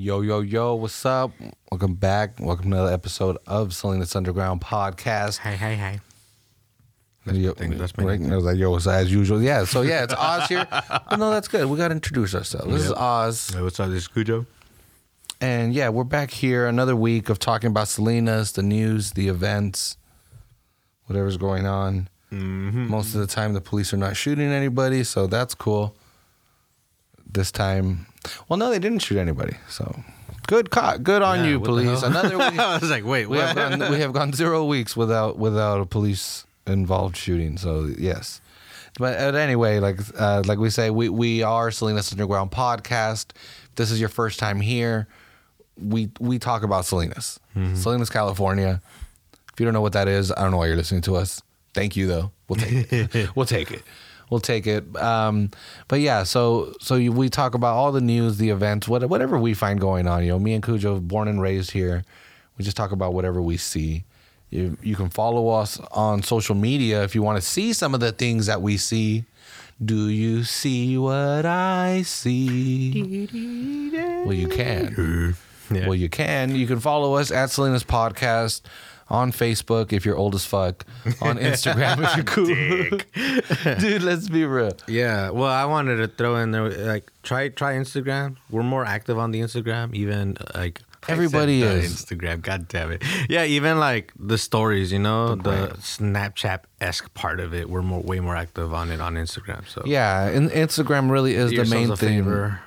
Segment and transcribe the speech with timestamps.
[0.00, 1.32] Yo, yo, yo, what's up?
[1.72, 2.38] Welcome back.
[2.38, 5.38] Welcome to another episode of Salinas Underground Podcast.
[5.38, 5.98] Hey, hey, hey.
[7.26, 8.22] Yo, thing, that's my right?
[8.22, 9.42] I was like, yo, it's as usual.
[9.42, 10.68] Yeah, so yeah, it's Oz here.
[10.70, 11.66] but no, that's good.
[11.66, 12.72] We got to introduce ourselves.
[12.72, 13.50] This is Oz.
[13.52, 13.88] Hey, what's up?
[13.88, 14.46] This is Cujo.
[15.40, 19.96] And yeah, we're back here another week of talking about Salinas, the news, the events,
[21.06, 22.08] whatever's going on.
[22.30, 22.86] Mm-hmm.
[22.86, 25.96] Most of the time, the police are not shooting anybody, so that's cool.
[27.28, 28.06] This time,
[28.48, 30.02] well, no, they didn't shoot anybody, so
[30.46, 31.02] good caught.
[31.02, 32.00] Good on Yeah, you, what the police.
[32.00, 32.10] hell?
[32.10, 32.58] Another week.
[32.58, 35.86] I was like, wait, we have gone we have gone zero weeks without without a
[35.86, 37.56] police involved shooting.
[37.58, 38.40] So yes,
[38.98, 43.26] but uh, anyway, like uh, like we say, we we are Salinas Underground podcast.
[43.34, 45.06] If this is your first time here,
[45.76, 47.38] we we talk about Salinas,
[47.74, 48.80] Salinas, California.
[49.52, 51.42] If you don't know what that is, I don't know why you're listening to us.
[51.74, 52.30] Thank you though.
[52.48, 53.30] We'll take it.
[53.36, 53.82] we'll take it.
[54.30, 54.96] We'll take it.
[54.96, 55.50] Um,
[55.88, 59.38] but yeah, so so you, we talk about all the news, the events, what, whatever
[59.38, 60.22] we find going on.
[60.22, 62.04] You know, me and Cujo, born and raised here,
[62.56, 64.04] we just talk about whatever we see.
[64.50, 68.00] You you can follow us on social media if you want to see some of
[68.00, 69.24] the things that we see.
[69.82, 73.28] Do you see what I see?
[74.24, 75.36] Well, you can.
[75.70, 75.86] Yeah.
[75.86, 76.54] Well, you can.
[76.54, 78.62] You can follow us at Salinas Podcast
[79.10, 80.84] on Facebook if you're old as fuck,
[81.22, 83.78] on Instagram if you're cool.
[83.80, 84.72] Dude, let's be real.
[84.86, 85.30] yeah.
[85.30, 88.36] Well, I wanted to throw in there, like, try try Instagram.
[88.50, 90.80] We're more active on the Instagram, even like.
[91.06, 91.94] Everybody is.
[91.94, 92.42] Instagram.
[92.42, 93.02] God damn it!
[93.30, 95.72] Yeah, even like the stories, you know, the, brand.
[95.74, 97.70] Snapchat esque part of it.
[97.70, 99.66] We're more way more active on it on Instagram.
[99.68, 102.24] So Yeah, and Instagram really is the main thing.
[102.24, 102.60] favor.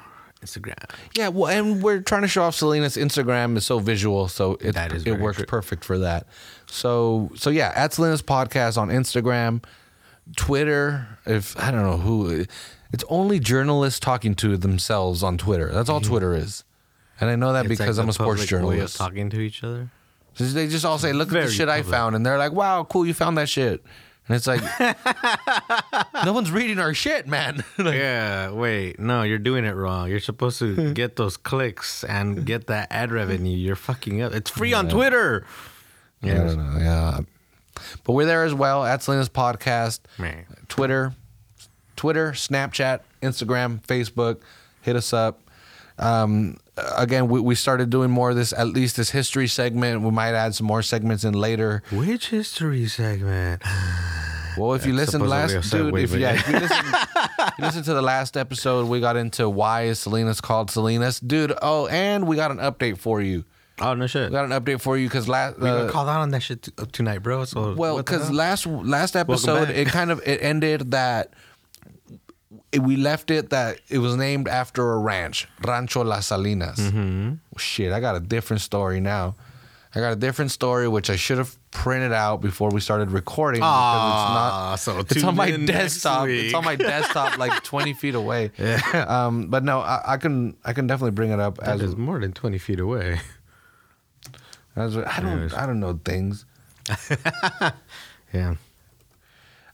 [0.44, 0.90] Instagram.
[1.16, 4.74] Yeah, well, and we're trying to show off Salinas Instagram is so visual, so it
[4.74, 5.46] That is it works true.
[5.46, 6.28] perfect for that.
[6.68, 9.64] So so yeah, at Salinas podcast on Instagram,
[10.36, 11.08] Twitter.
[11.26, 12.46] If I don't know who,
[12.92, 15.72] it's only journalists talking to themselves on Twitter.
[15.72, 16.64] That's all Twitter is,
[17.20, 17.72] and I know that Mm-hmm.
[17.74, 18.98] It's because like I'm a sports public journalist.
[18.98, 19.90] talking to each other.
[20.38, 22.84] They just all say, "Look at the Very shit I found," and they're like, "Wow,
[22.86, 23.84] cool, you found that shit."
[24.28, 24.62] And it's like,
[26.26, 27.64] no one's reading our shit, man.
[27.78, 30.10] Like, Yeah, wait, no, you're doing it wrong.
[30.10, 33.56] You're supposed to get those clicks and get that ad revenue.
[33.58, 34.34] You're fucking up.
[34.34, 35.46] It's free on Twitter.
[36.22, 36.78] Know.
[36.80, 37.20] Yeah,
[38.04, 40.02] but we're there as well at Salinas podcast.
[40.20, 40.46] Man.
[40.70, 41.14] Twitter,
[41.96, 44.42] Twitter, Snapchat, Instagram, Facebook.
[44.84, 45.41] Hit us up.
[46.02, 46.58] Um,
[46.98, 50.02] again, we, we started doing more of this, at least this history segment.
[50.02, 51.84] We might add some more segments in later.
[51.92, 53.64] Which history segment?
[54.58, 56.40] Well, if you That's listened last, dude, if, yeah, yeah.
[56.40, 56.86] if you listen,
[57.58, 61.54] you listen to the last episode, we got into why is Salinas called Salinas, dude.
[61.62, 63.46] Oh, and we got an update for you.
[63.80, 64.30] Oh no shit.
[64.30, 65.58] We got an update for you because last.
[65.60, 67.46] We uh, got called out on that shit t- uh, tonight, bro.
[67.46, 71.34] So Well, because last last episode it kind of it ended that
[72.80, 76.78] we left it that it was named after a ranch, Rancho Las Salinas.
[76.80, 77.34] Mm-hmm.
[77.58, 79.36] Shit, I got a different story now.
[79.94, 83.62] I got a different story which I should have printed out before we started recording
[83.62, 85.18] Ah, so it's not.
[85.18, 86.30] It's on my desktop.
[86.30, 88.52] It's on my desktop, like twenty feet away.
[88.58, 88.80] Yeah.
[89.08, 91.96] Um, but no, I, I can I can definitely bring it up that as, is
[91.98, 93.20] more than twenty feet away.
[94.78, 95.54] as I don't Anyways.
[95.54, 96.46] I don't know things.
[98.34, 98.56] Yeah.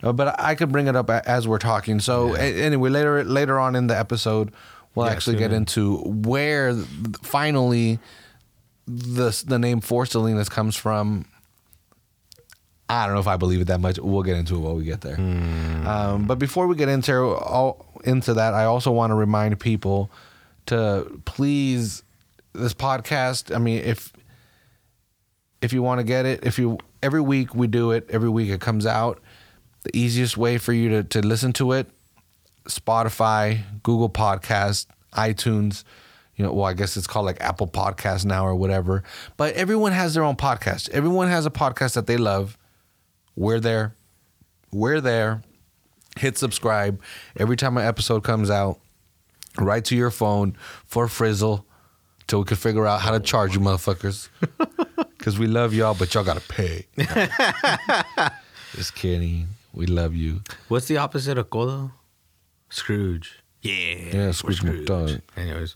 [0.03, 1.99] Uh, but I could bring it up as we're talking.
[1.99, 4.51] So a- anyway, later later on in the episode,
[4.95, 5.57] we'll Yeah, actually get in.
[5.57, 6.85] into where th-
[7.23, 7.99] finally
[8.87, 11.25] the the name for Salinas comes from.
[12.89, 13.99] I don't know if I believe it that much.
[13.99, 15.17] We'll get into it while we get there.
[15.19, 20.09] Um, but before we get into all into that, I also want to remind people
[20.67, 22.03] to please
[22.53, 23.53] this podcast.
[23.53, 24.13] I mean, if
[25.61, 28.49] if you want to get it, if you every week we do it, every week
[28.49, 29.19] it comes out.
[29.83, 31.87] The easiest way for you to, to listen to it,
[32.65, 35.83] Spotify, Google Podcast, iTunes,
[36.35, 39.03] you know, well, I guess it's called like Apple Podcast now or whatever.
[39.37, 40.89] But everyone has their own podcast.
[40.89, 42.57] Everyone has a podcast that they love.
[43.35, 43.95] We're there.
[44.71, 45.41] We're there.
[46.17, 47.01] Hit subscribe.
[47.37, 48.79] Every time an episode comes out,
[49.57, 50.55] right to your phone
[50.85, 51.65] for Frizzle
[52.27, 54.29] till we can figure out how to charge you motherfuckers.
[55.17, 56.85] Because we love y'all, but y'all got to pay.
[58.75, 59.47] Just kidding.
[59.77, 60.41] We love you.
[60.69, 61.91] What's the opposite of Codo?
[62.71, 63.43] Scrooge.
[63.61, 63.73] Yeah.
[64.11, 65.21] Yeah, Scrooge McDuck.
[65.35, 65.75] Anyways.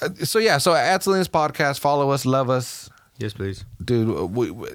[0.00, 2.88] Uh, So, yeah, so at Salinas podcast, follow us, love us.
[3.18, 3.64] Yes, please.
[3.84, 4.68] dude we, we,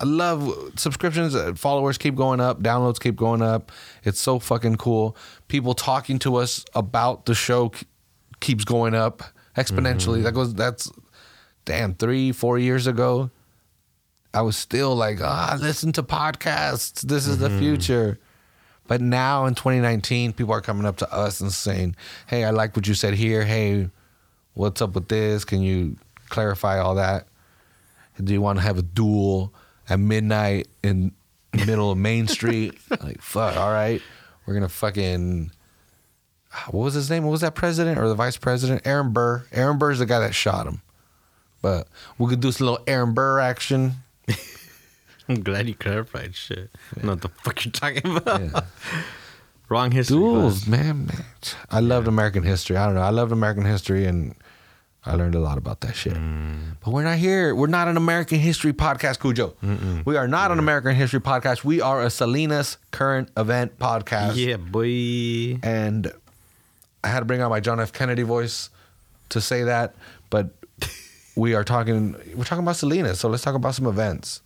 [0.00, 0.40] i love
[0.76, 3.70] subscriptions uh, followers keep going up downloads keep going up
[4.02, 5.14] it's so fucking cool
[5.48, 7.70] people talking to us about the show
[8.40, 9.22] keeps going up
[9.58, 10.90] exponentially that goes that's
[11.66, 13.30] damn three four years ago
[14.34, 18.18] i was still like ah listen to podcasts this is the future
[18.86, 21.94] but now in 2019 people are coming up to us and saying
[22.26, 23.88] hey i like what you said here hey
[24.54, 25.44] What's up with this?
[25.44, 25.96] Can you
[26.28, 27.26] clarify all that?
[28.22, 29.54] Do you want to have a duel
[29.88, 31.12] at midnight in
[31.52, 32.78] the middle of Main Street?
[33.02, 34.02] like, fuck, all right.
[34.44, 35.50] We're going to fucking.
[36.70, 37.24] What was his name?
[37.24, 38.86] What was that president or the vice president?
[38.86, 39.46] Aaron Burr.
[39.52, 40.82] Aaron Burr's the guy that shot him.
[41.62, 41.88] But
[42.18, 43.92] we could do some little Aaron Burr action.
[45.28, 46.70] I'm glad you clarified shit.
[47.02, 48.40] Know what the fuck you're talking about.
[48.40, 48.60] Yeah.
[49.68, 50.16] Wrong history.
[50.16, 51.24] Duels, man, man.
[51.70, 52.76] I loved American history.
[52.76, 53.00] I don't know.
[53.00, 54.34] I loved American history and
[55.04, 56.14] I learned a lot about that shit.
[56.14, 56.76] Mm.
[56.84, 57.54] But we're not here.
[57.54, 59.54] We're not an American history podcast, Cujo.
[60.04, 61.64] We are not an American history podcast.
[61.64, 64.36] We are a Salinas current event podcast.
[64.36, 65.58] Yeah, boy.
[65.62, 66.12] And
[67.02, 67.92] I had to bring out my John F.
[67.92, 68.70] Kennedy voice
[69.30, 69.94] to say that.
[70.30, 70.50] But
[71.36, 74.42] we are talking we're talking about Salinas, so let's talk about some events.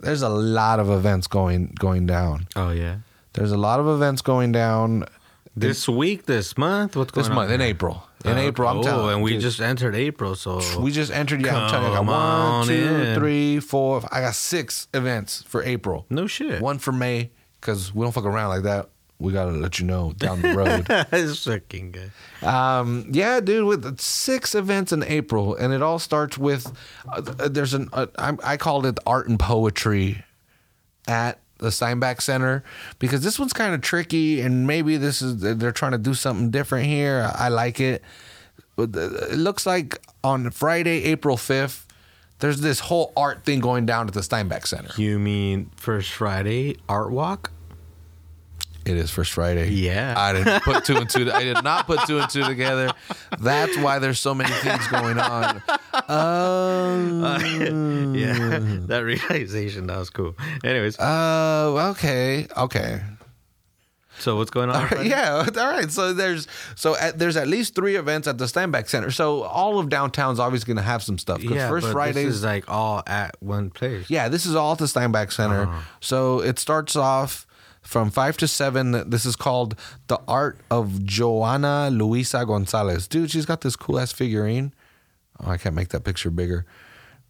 [0.00, 2.48] There's a lot of events going going down.
[2.56, 2.96] Oh yeah.
[3.32, 5.06] There's a lot of events going down
[5.56, 7.36] This week, this month, what's going this on?
[7.36, 8.02] This month in April.
[8.24, 9.14] In Uh, April, I'm oh, telling.
[9.14, 11.44] and we dude, just entered April, so we just entered.
[11.44, 14.02] Yeah, I'm telling you, I got one, on two, three, four.
[14.10, 16.06] I got six events for April.
[16.10, 16.60] no shit.
[16.62, 17.30] One for May
[17.60, 18.88] because we don't fuck around like that.
[19.18, 20.86] We gotta let you know down the road.
[21.12, 22.46] it's fucking good.
[22.46, 26.70] um, yeah, dude, with six events in April, and it all starts with
[27.10, 30.24] uh, there's an uh, I, I called it art and poetry
[31.06, 32.64] at the Steinbeck Center
[32.98, 36.50] because this one's kind of tricky, and maybe this is they're trying to do something
[36.50, 37.30] different here.
[37.34, 38.02] I like it.
[38.76, 41.86] But It looks like on Friday, April fifth,
[42.40, 44.90] there's this whole art thing going down at the Steinbeck Center.
[45.00, 47.52] You mean First Friday Art Walk?
[48.86, 49.70] It is First Friday.
[49.70, 50.14] Yeah.
[50.16, 51.30] I didn't put two and two.
[51.32, 52.90] I did not put two and two together.
[53.40, 55.62] That's why there's so many things going on.
[56.08, 57.38] Oh.
[58.14, 60.34] yeah, um, that realization that was cool.
[60.62, 63.00] Anyways, Oh, okay, okay.
[64.18, 64.76] so what's going on?
[64.76, 65.08] on Friday?
[65.08, 65.90] Yeah, all right.
[65.90, 66.46] So there's
[66.76, 69.10] so at, there's at least three events at the Steinbeck Center.
[69.10, 71.42] So all of downtown's obviously going to have some stuff.
[71.42, 71.68] Yeah.
[71.68, 74.10] first but Fridays, this is like all at one place.
[74.10, 75.62] yeah, this is all at the Steinbeck Center.
[75.62, 75.80] Uh-huh.
[76.00, 77.46] So it starts off
[77.84, 79.08] from five to seven.
[79.08, 79.78] This is called
[80.08, 83.06] the Art of Joana Luisa Gonzalez.
[83.06, 84.72] Dude, she's got this cool ass figurine.
[85.40, 86.64] Oh, I can't make that picture bigger,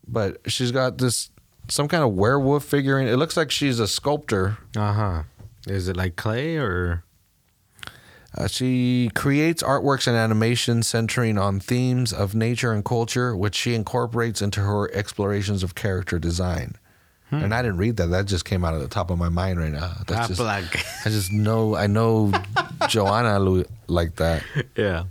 [0.07, 1.31] but she's got this
[1.69, 3.09] some kind of werewolf figurine.
[3.09, 4.59] It looks like she's a sculptor.
[4.77, 5.23] Uh huh.
[5.67, 7.05] Is it like clay or?
[8.37, 13.75] Uh, she creates artworks and animations centering on themes of nature and culture, which she
[13.75, 16.75] incorporates into her explorations of character design.
[17.43, 19.59] And I didn't read that; that just came out of the top of my mind
[19.59, 19.93] right now.
[20.07, 22.33] That's just, like, I just know I know
[22.89, 24.43] Joanna like that.
[24.77, 25.05] yeah.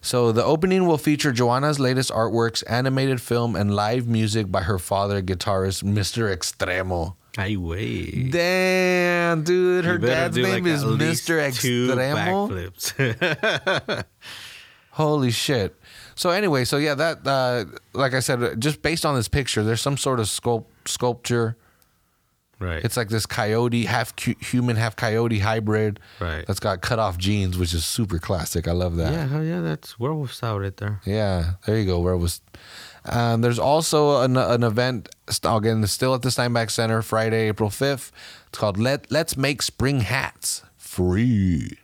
[0.00, 4.78] So the opening will feature Joanna's latest artworks, animated film, and live music by her
[4.78, 6.34] father, guitarist Mr.
[6.34, 7.14] Extremo.
[7.36, 8.32] I wait.
[8.32, 11.38] Damn, dude, her dad's name like, is Mr.
[11.40, 12.48] Extremo.
[12.48, 14.04] backflips.
[14.90, 15.76] Holy shit.
[16.16, 19.80] So anyway, so yeah, that uh, like I said, just based on this picture, there's
[19.80, 21.56] some sort of sculpt sculpture.
[22.60, 22.84] right.
[22.84, 26.00] It's like this coyote, half cu- human, half coyote hybrid.
[26.20, 26.44] Right.
[26.46, 28.66] That's got cut off jeans, which is super classic.
[28.66, 29.12] I love that.
[29.12, 31.00] yeah, hell yeah, that's werewolf style right there.
[31.04, 32.00] Yeah, there you go.
[32.00, 32.40] Was.
[33.04, 35.08] Um, there's also an, an event
[35.44, 38.10] again, still at the Steinbeck Center, Friday, April 5th.
[38.48, 41.78] It's called Let Let's Make Spring Hats Free.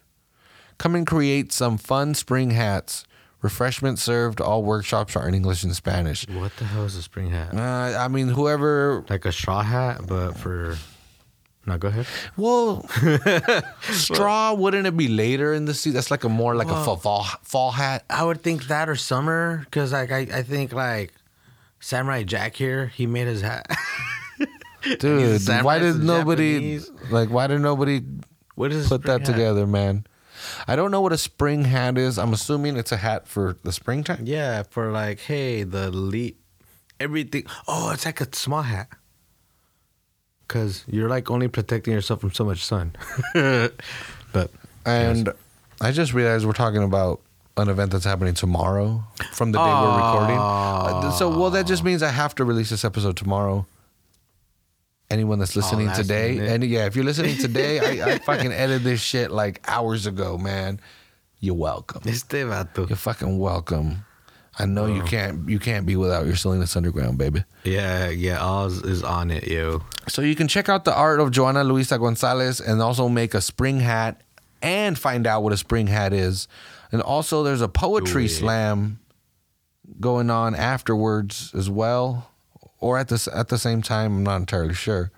[0.77, 3.05] Come and create some fun spring hats.
[3.45, 4.41] Refreshments served.
[4.41, 6.27] All workshops are in English and Spanish.
[6.29, 7.55] What the hell is a spring hat?
[7.55, 9.05] Uh, I mean, whoever.
[9.11, 10.79] Like a straw hat, but for.
[11.67, 12.07] No, go ahead.
[12.39, 12.89] Well,
[13.83, 14.55] straw.
[14.55, 15.93] Wouldn't it be later in the season?
[15.93, 18.07] That's like a more like a fall, fall hat.
[18.09, 21.13] I would think that or summer, because like I, I think like
[21.81, 23.67] Samurai Jack here, he made his hat.
[24.99, 26.91] Dude, why did nobody Japanese.
[27.11, 27.29] like?
[27.29, 28.01] Why did nobody
[28.55, 30.07] what is put that together, man.
[30.67, 32.19] I don't know what a spring hat is.
[32.19, 34.25] I'm assuming it's a hat for the springtime.
[34.25, 36.37] Yeah, for like, hey, the lead,
[37.01, 37.45] everything.
[37.69, 38.89] Oh, it's like a small hat.
[40.47, 42.95] Cause you're like only protecting yourself from so much sun.
[43.35, 44.51] but
[44.85, 45.31] And
[45.81, 47.23] I just realized we're talking about
[47.57, 50.39] an event that's happening tomorrow from the day we're recording.
[50.39, 53.67] Uh, so, well, that just means I have to release this episode tomorrow.
[55.11, 56.51] Anyone that's oh, listening last today, minute.
[56.51, 60.39] and yeah, if you're listening today, I, I fucking edited this shit like hours ago,
[60.39, 60.81] man.
[61.41, 62.03] You're welcome.
[62.07, 62.89] este vato.
[62.89, 64.05] You're fucking welcome.
[64.59, 67.45] I know you can't you can't be without your Salinas Underground, baby.
[67.65, 69.83] Yeah, yeah, Oz is on it, yo.
[70.09, 73.41] So you can check out the art of Joana Luisa Gonzalez and also make a
[73.41, 74.21] spring hat
[74.63, 76.47] and find out what a spring hat is.
[76.93, 79.01] And also there's a poetry slam
[80.01, 82.31] going on afterwards as well
[82.85, 85.11] or at the at the same time, I'm not entirely sure.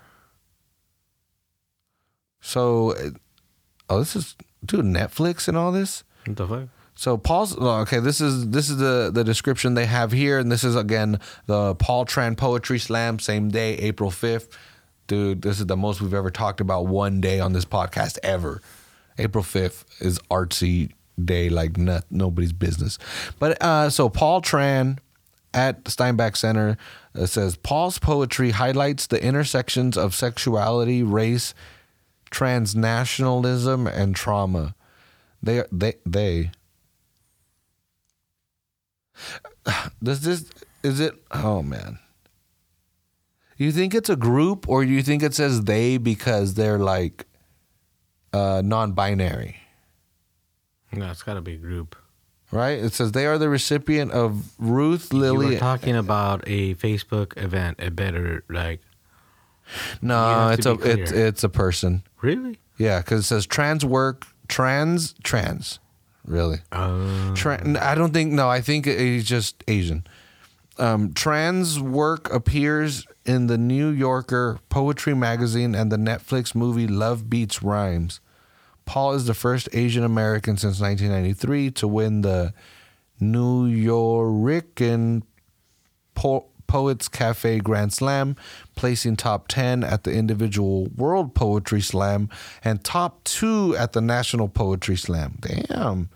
[2.39, 2.95] So
[3.89, 6.05] oh this is dude Netflix and all this?
[6.25, 6.69] What the fuck?
[6.95, 7.99] So Paul's oh, okay.
[7.99, 11.75] This is this is the the description they have here, and this is again the
[11.75, 14.57] Paul Tran Poetry Slam, same day, April fifth.
[15.07, 18.61] Dude, this is the most we've ever talked about one day on this podcast ever.
[19.17, 20.91] April fifth is artsy
[21.23, 22.97] day like not, nobody's business.
[23.39, 24.99] But uh, so Paul Tran
[25.53, 26.77] at the Steinbeck Center
[27.17, 31.53] uh, says Paul's poetry highlights the intersections of sexuality, race,
[32.31, 34.75] transnationalism, and trauma.
[35.41, 36.51] They they they
[40.03, 40.49] does this
[40.83, 41.99] is it oh man.
[43.57, 47.25] You think it's a group or you think it says they because they're like
[48.33, 49.57] uh non-binary?
[50.91, 51.95] No, it's got to be a group.
[52.51, 52.79] Right?
[52.79, 55.45] It says they are the recipient of Ruth You Lily.
[55.55, 57.77] were talking about a Facebook event.
[57.79, 58.81] a better like
[60.01, 62.03] no, it's a it's it's a person.
[62.21, 62.59] really.
[62.77, 65.79] Yeah, because it says trans work, trans, trans.
[66.25, 66.57] Really?
[66.71, 68.31] Tran I don't think.
[68.33, 70.05] No, I think he's just Asian.
[70.77, 77.29] Um, trans work appears in the New Yorker Poetry Magazine and the Netflix movie Love
[77.29, 78.19] Beats Rhymes.
[78.87, 82.53] Paul is the first Asian American since 1993 to win the
[83.21, 85.21] Nuyorican
[86.15, 88.35] po- Poets Cafe Grand Slam,
[88.75, 92.29] placing top 10 at the individual World Poetry Slam
[92.63, 95.37] and top two at the National Poetry Slam.
[95.41, 96.09] Damn.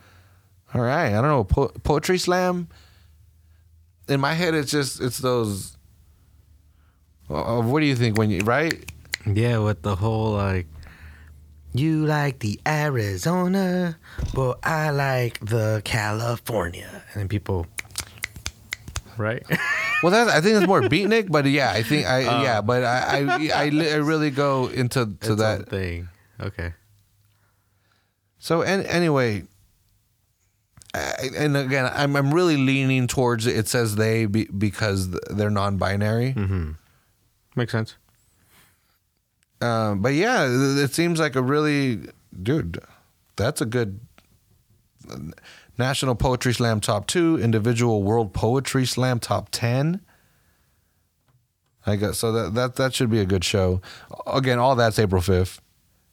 [0.74, 1.08] All right.
[1.08, 1.44] I don't know.
[1.44, 2.70] Po- poetry Slam.
[4.08, 5.78] In my head, it's just, it's those.
[7.30, 8.74] Uh, what do you think when you, right?
[9.26, 10.68] yeah, with the whole like,
[11.74, 13.98] you like the Arizona,
[14.34, 17.68] but I like the California, and then people,
[19.18, 19.44] right?
[20.04, 22.84] Well, that's, I think it's more beatnik, but yeah, I think, I, uh, yeah, but
[22.84, 25.70] I, I, I, I really go into to that.
[25.70, 26.10] thing.
[26.40, 26.74] Okay.
[28.40, 29.44] So and anyway,
[30.96, 36.34] I, and again, I'm I'm really leaning towards it says they be, because they're non-binary.
[36.34, 36.72] Mm-hmm.
[37.56, 37.96] Makes sense.
[39.62, 42.00] Um, but yeah, it seems like a really
[42.42, 42.80] dude.
[43.36, 44.00] That's a good
[45.78, 50.02] National Poetry Slam top two, individual World Poetry Slam top ten.
[51.86, 52.32] I guess so.
[52.32, 53.82] That that that should be a good show.
[54.28, 55.62] Again, all that's April fifth.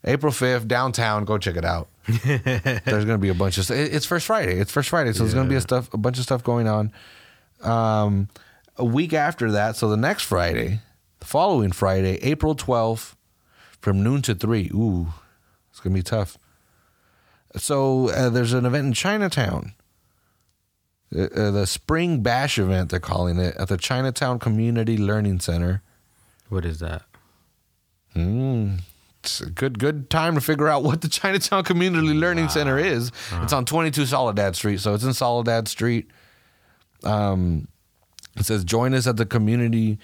[0.05, 1.25] April fifth, downtown.
[1.25, 1.89] Go check it out.
[2.25, 3.67] There's gonna be a bunch of.
[3.67, 4.59] st- It's first Friday.
[4.59, 6.93] It's first Friday, so there's gonna be a stuff, a bunch of stuff going on.
[7.63, 8.29] Um,
[8.77, 10.81] a week after that, so the next Friday,
[11.19, 13.17] the following Friday, April twelfth,
[13.81, 14.71] from noon to three.
[14.75, 15.09] Ooh,
[15.71, 16.37] it's gonna be tough.
[17.57, 19.73] So uh, there's an event in Chinatown.
[21.15, 25.83] Uh, uh, the Spring Bash event, they're calling it, at the Chinatown Community Learning Center.
[26.51, 27.03] What is that?
[28.15, 28.81] Mm,
[29.23, 33.13] it's a good good time to figure out what the Chinatown Community Learning Center is.
[33.43, 36.11] It's on 22 Soledad Street, so it's in Soledad Street.
[37.05, 37.69] Um,
[38.37, 39.99] it says join us at the Community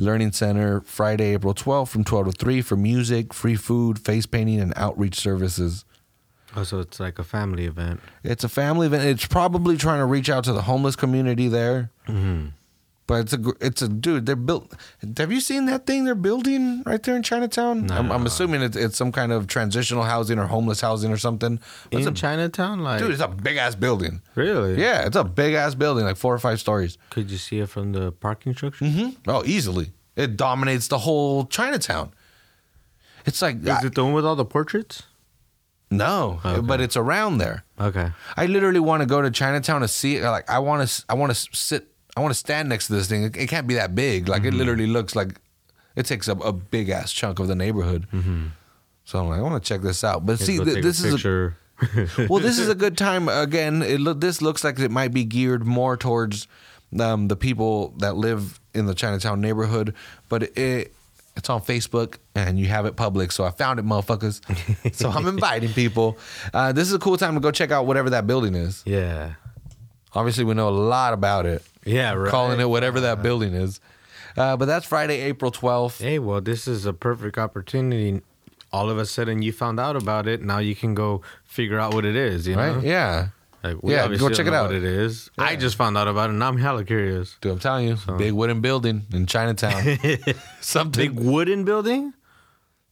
[0.00, 4.58] Learning Center Friday, April 12th from 12 to 3 for music, free food, face painting,
[4.58, 5.84] and outreach services.
[6.56, 8.00] Oh, so it's like a family event.
[8.24, 9.04] It's a family event.
[9.04, 11.90] It's probably trying to reach out to the homeless community there.
[12.08, 12.48] Mm-hmm.
[13.10, 14.26] But it's a it's a dude.
[14.26, 14.72] They're built.
[15.16, 17.90] Have you seen that thing they're building right there in Chinatown?
[17.90, 21.58] I'm, I'm assuming it's, it's some kind of transitional housing or homeless housing or something.
[21.90, 24.22] It's In a, Chinatown, like dude, it's a big ass building.
[24.36, 24.80] really?
[24.80, 26.98] Yeah, it's a big ass building, like four or five stories.
[27.10, 28.84] Could you see it from the parking structure?
[28.86, 29.90] hmm Oh, easily.
[30.14, 32.12] It dominates the whole Chinatown.
[33.26, 35.02] It's like Is it the one with all the portraits?
[35.90, 36.60] no, Okay.
[36.60, 37.64] but it's around there.
[37.80, 38.12] Okay.
[38.36, 40.22] I literally want to go to Chinatown to see it.
[40.22, 43.08] Like I want to, I want to sit, I want to stand next to this
[43.08, 43.24] thing.
[43.24, 44.28] It, it can't be that big.
[44.28, 44.48] Like Mm-hmm.
[44.48, 45.40] it literally looks like
[45.96, 48.06] it takes up a big ass chunk of the neighborhood.
[49.04, 50.24] So I'm like, I want to check this out.
[50.26, 53.28] But see, th- this a is a, well, this is a good time.
[53.28, 56.46] Again, it look this looks like it might be geared more towards
[56.98, 59.94] um, the people that live in the Chinatown neighborhood,
[60.28, 60.92] but it.
[61.36, 64.40] It's on Facebook and you have it public, so I found it, motherfuckers.
[64.94, 66.18] so I'm inviting people.
[66.52, 68.82] Uh, this is a cool time to go check out whatever that building is.
[68.84, 69.34] yeah.
[70.14, 71.62] Obviously, we know a lot about it.
[71.84, 72.12] Yeah.
[72.14, 72.30] Right.
[72.30, 73.80] Calling it whatever that building is.
[74.36, 76.00] Uh, but that's Friday, April 12th.
[76.00, 78.20] Hey, well, this is a perfect opportunity.
[78.72, 80.42] All of a sudden, you found out about it.
[80.42, 82.46] Now you can go figure out what it is.
[82.46, 82.84] You know, Right?
[82.84, 83.28] Yeah.
[83.62, 84.66] Like, Yeah, go check it out.
[84.68, 85.30] What it is.
[85.36, 87.36] I just found out about it, and I'm hella curious.
[87.40, 89.98] Dude, I'm telling you, big wooden building in Chinatown.
[90.60, 91.14] Something.
[91.14, 92.14] Big wooden building.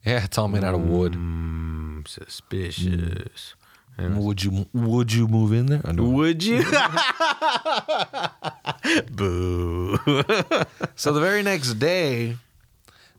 [0.04, 1.12] yeah, it's all made out of wood.
[1.14, 3.54] Mm, suspicious.
[4.00, 5.80] Would you Would you move in there?
[5.84, 6.62] Would you?
[9.10, 9.98] Boo.
[10.94, 12.36] So the very next day,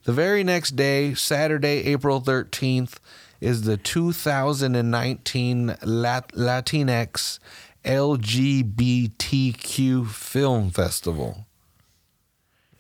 [0.04, 2.98] the very next day, Saturday, April 13th,
[3.40, 7.40] is the 2019 Lat- Latinx
[8.80, 11.46] LGBTQ Film Festival.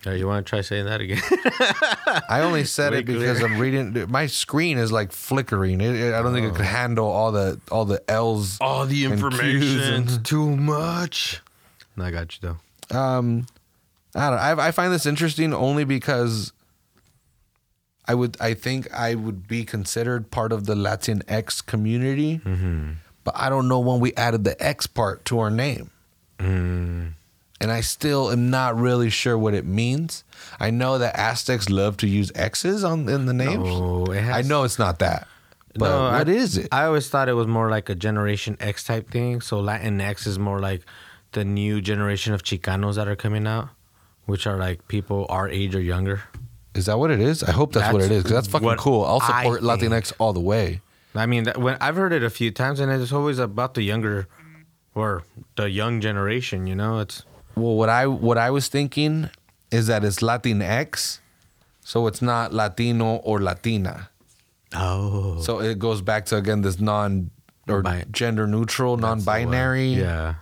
[0.06, 1.22] Oh, you want to try saying that again?
[2.30, 3.52] I only said Way it because clearer.
[3.54, 4.06] I'm reading.
[4.10, 5.82] My screen is like flickering.
[5.82, 8.58] It, it- I don't think it could handle all the all the L's.
[8.62, 10.08] All the and information.
[10.08, 11.42] and- too much.
[11.98, 12.56] No, I got you
[12.90, 12.98] though.
[12.98, 13.46] Um,
[14.16, 14.40] I don't.
[14.40, 16.54] I, I find this interesting only because
[18.08, 18.38] I would.
[18.40, 22.40] I think I would be considered part of the Latinx community,
[23.26, 25.92] but I don't know when we added the X part to our name,
[27.62, 30.24] and I still am not really sure what it means.
[30.60, 33.68] I know that Aztecs love to use X's on in the names.
[33.70, 35.28] Oh, no, has- I know it's not that,
[35.76, 36.68] but No, what I- is it?
[36.72, 39.42] I always thought it was more like a Generation X type thing.
[39.42, 40.82] So Latin X is more like
[41.34, 43.70] the new generation of Chicanos that are coming out,
[44.26, 46.24] which are like people our age or younger.
[46.76, 47.44] Is that what it is?
[47.44, 49.04] I hope that's, what it is That's because that's fucking cool.
[49.04, 49.62] I'll support.
[49.62, 50.82] Latinx all the way.
[51.16, 53.82] I mean, that, when I've heard it a few times, and it's always about the
[53.82, 54.28] younger
[54.94, 55.24] or
[55.56, 56.68] the young generation.
[56.68, 57.24] You know, it's
[57.60, 59.30] Well, what I what I was thinking
[59.72, 61.20] is that it's Latinx,
[61.84, 64.10] so it's not Latino or Latina.
[64.76, 67.32] oh, So it goes back to again this non
[67.68, 70.36] or Bi- gender neutral, non-binary yeah.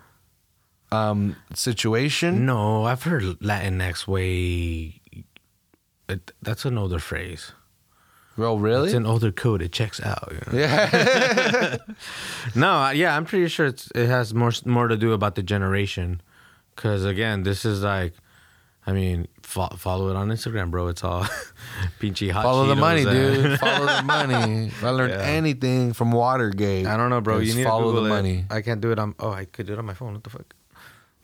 [0.91, 2.45] um, situation.
[2.45, 5.01] No, I've heard Latinx way.
[6.09, 7.51] It, that's an older phrase.
[8.37, 8.85] Well, really?
[8.87, 9.61] It's an older code.
[9.61, 10.31] It checks out.
[10.31, 10.59] you know?
[10.59, 11.77] yeah.
[12.55, 16.21] No, yeah, I'm pretty sure it's, it has more more to do about the generation.
[16.77, 18.13] Because again, this is like,
[18.85, 20.87] I mean, fo- follow it on Instagram, bro.
[20.87, 21.23] It's all
[21.99, 22.43] pinchy hot.
[22.43, 23.59] Follow the money, and- dude.
[23.65, 24.67] Follow the money.
[24.67, 25.21] If I learned Yeah.
[25.25, 27.39] anything from Watergate, I don't know, bro.
[27.39, 28.15] it's You need follow to Google the it.
[28.15, 28.45] money.
[28.51, 29.15] I can't do it on.
[29.19, 30.13] Oh, I could do it on my phone.
[30.13, 30.53] What the fuck?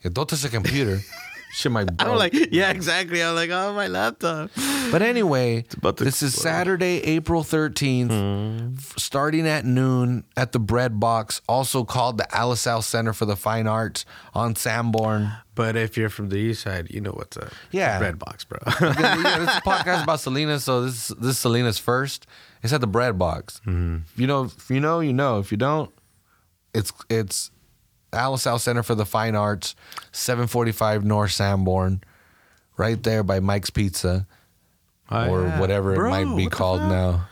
[0.02, 1.00] Yeah, don't touch the computer.
[1.54, 1.86] Shit, my.
[2.00, 3.22] I'm like, yeah, exactly.
[3.22, 4.50] I'm like, oh, my laptop.
[4.90, 5.64] But anyway,
[5.98, 6.34] this is.
[6.34, 8.74] Saturday, April 13th, hmm.
[8.76, 13.36] f- starting at noon at the Bread Box, also called the Alisal Center for the
[13.36, 15.30] Fine Arts on Sanborn.
[15.54, 17.52] But if you're from the east side, you know what's up.
[17.70, 18.00] Yeah.
[18.00, 18.58] Bread box, bro.
[18.80, 22.26] yeah, this is a podcast about Salinas, so this this is Salinas first.
[22.64, 23.60] It's at the Bread Box.
[23.64, 25.38] If you know, if you know, you know.
[25.38, 25.92] If you don't,
[26.74, 27.52] it's it's
[28.14, 29.74] Alisal Center for the Fine Arts,
[30.12, 32.02] 745 North Sanborn,
[32.76, 34.26] right there by Mike's Pizza
[35.10, 35.60] Oh, or yeah.
[35.60, 37.28] whatever Bro, it might be called now.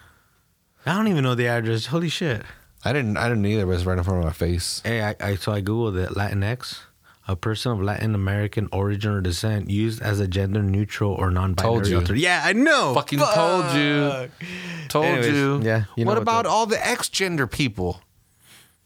[0.84, 1.86] I don't even know the address.
[1.86, 2.42] Holy shit.
[2.84, 3.16] I didn't.
[3.16, 3.64] I didn't either.
[3.64, 4.82] But it's right in front of my face.
[4.84, 6.10] Hey, I, I so I googled it.
[6.10, 6.80] Latinx,
[7.28, 11.88] a person of Latin American origin or descent, used as a gender neutral or non-binary.
[11.90, 12.14] Told you.
[12.16, 12.92] Yeah, I know.
[12.94, 14.28] Fucking told you.
[14.88, 15.60] Told Anyways, you.
[15.62, 18.00] yeah, you know what what about the- all the ex gender people?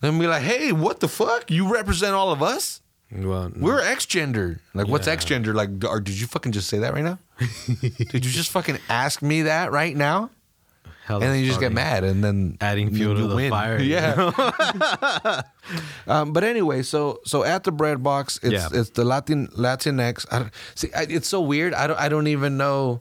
[0.07, 1.51] Then be like, hey, what the fuck?
[1.51, 2.81] You represent all of us?
[3.11, 4.61] Well, We're ex gender.
[4.73, 5.15] Like, what's Yeah.
[5.15, 5.53] ex gender?
[5.53, 7.19] Like, or did you fucking just say that right now?
[7.81, 10.31] did you just fucking ask me that right now?
[11.07, 13.51] hell, And then you just get mad, and then Adding fuel to the win.
[13.51, 15.43] fire, you Yeah.
[16.07, 18.69] um, but anyway, so so at the bread box, it's Yeah.
[18.73, 20.27] it's the Latin Latinx.
[20.31, 21.75] I don't, see, I, it's so weird.
[21.75, 23.01] I don't I don't even know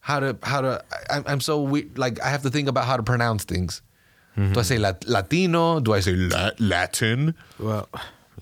[0.00, 0.84] how to how to.
[1.10, 1.98] I, I'm so weird.
[1.98, 3.82] Like I have to think about how to pronounce things.
[4.36, 5.80] Do I say Lat- Latino?
[5.80, 7.34] Do I say La- Latin?
[7.58, 7.88] Well,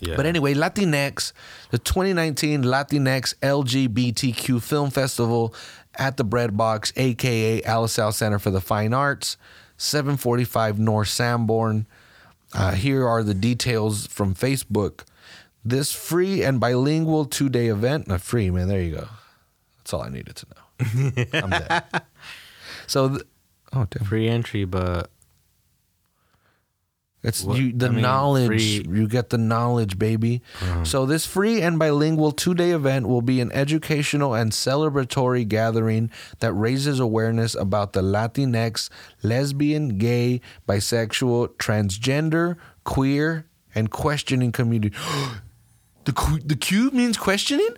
[0.01, 0.17] yeah.
[0.17, 1.33] But anyway, Latinx,
[1.71, 5.55] the 2019 Latinx LGBTQ Film Festival
[5.95, 9.37] at the Bread Box, aka Alisal Center for the Fine Arts,
[9.77, 11.87] 745 North Sanborn.
[12.53, 15.03] Uh, here are the details from Facebook.
[15.65, 18.67] This free and bilingual two day event, not free, man.
[18.69, 19.09] There you go.
[19.79, 21.25] That's all I needed to know.
[21.43, 21.85] I'm dead.
[22.87, 23.23] So, th-
[23.73, 24.05] oh damn.
[24.05, 25.11] free entry, but
[27.25, 28.47] It's What- you, the I mean, knowledge.
[28.49, 28.95] free- Uh-huh.
[28.97, 30.43] You get the knowledge, baby.
[30.85, 36.11] So this free and bilingual two-day event will be an educational and celebratory gathering
[36.41, 38.91] that raises awareness about the Latinx,
[39.23, 44.95] lesbian, gay, bisexual, transgender, queer, and questioning community.
[46.05, 47.71] the Q, the Q means questioning.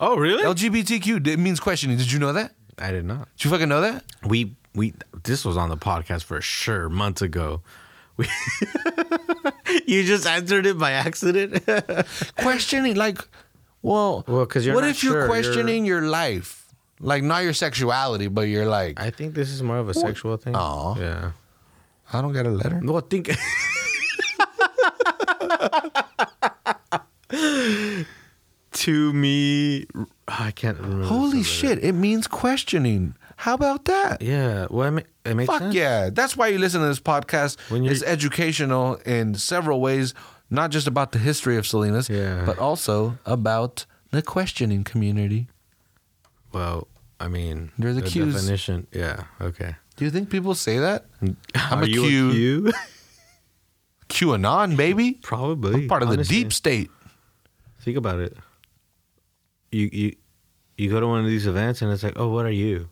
[0.00, 0.42] oh really?
[0.42, 1.96] LGBTQ it means questioning.
[1.98, 2.54] Did you know that?
[2.78, 3.28] I did not.
[3.36, 4.04] Did you fucking know that?
[4.24, 7.60] We we this was on the podcast for sure months ago.
[8.16, 8.26] We
[9.86, 11.64] you just answered it by accident.
[12.38, 13.18] questioning like
[13.82, 16.64] well Well, 'cause you're what if you're sure, questioning your life
[17.00, 20.36] like not your sexuality but you're like I, think this is more of a sexual
[20.36, 20.54] thing.
[20.56, 20.96] Oh.
[20.98, 21.32] yeah.
[22.12, 23.30] I don't get a letter No, I think.
[28.72, 29.86] to me,
[30.28, 31.06] I can't remember.
[31.06, 35.60] holy shit it means questioning how about that Yeah, well, it, ma- it makes fuck
[35.60, 35.74] sense.
[35.74, 40.14] yeah that's why you listen to this podcast When it's educational in several ways
[40.50, 42.44] not just about the history of salinas Yeah.
[42.46, 45.48] but also about the questioning community
[46.52, 46.86] Well,
[47.20, 48.32] I mean, They're the Qs.
[48.32, 48.86] definition.
[48.92, 49.24] Yeah.
[49.40, 49.76] Okay.
[49.96, 51.06] do you think people say that
[51.70, 52.28] I'm a you Q.
[52.28, 52.72] A Q?
[54.08, 55.18] QAnon, baby.
[55.22, 56.90] Probably Part of the deep state.
[57.80, 58.36] Think about it.
[59.70, 60.16] You you
[60.76, 62.88] you go to one of these events and it's like, oh, what are you?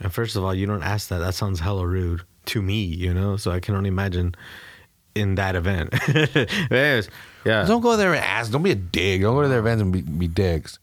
[0.00, 1.18] And first of all, you don't ask that.
[1.18, 3.36] That sounds hella rude to me, you know.
[3.36, 4.34] So I can only imagine
[5.14, 5.94] in that event.
[6.70, 7.08] Anyways,
[7.44, 8.50] yeah, Don't go there and ask.
[8.50, 9.22] Don't be a dig.
[9.22, 10.78] Don't go to their events and be, be digs.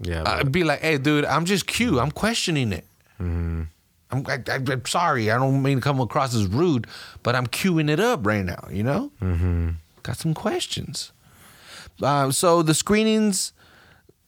[0.00, 0.22] yeah.
[0.22, 2.00] Uh, but- be like, hey, dude, I'm just Q.
[2.00, 2.84] I'm questioning it.
[3.20, 3.62] Mm-hmm.
[4.12, 5.30] I'm, I, I'm sorry.
[5.30, 6.86] I don't mean to come across as rude,
[7.22, 8.66] but I'm queuing it up right now.
[8.70, 9.70] You know, mm-hmm.
[10.02, 11.12] got some questions.
[12.02, 13.52] Uh, so the screenings,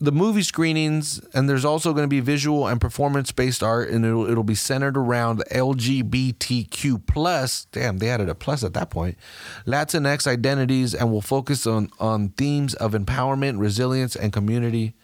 [0.02, 4.04] the movie screenings, and there's also going to be visual and performance based art, and
[4.04, 7.66] it'll it'll be centered around LGBTQ plus.
[7.66, 9.16] Damn, they added a plus at that point.
[9.64, 14.94] Latinx identities, and will focus on on themes of empowerment, resilience, and community.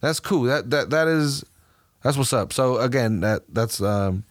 [0.00, 0.44] That's cool.
[0.44, 1.44] That that that is
[2.04, 2.52] that's what's up.
[2.52, 4.22] So again, that that's um,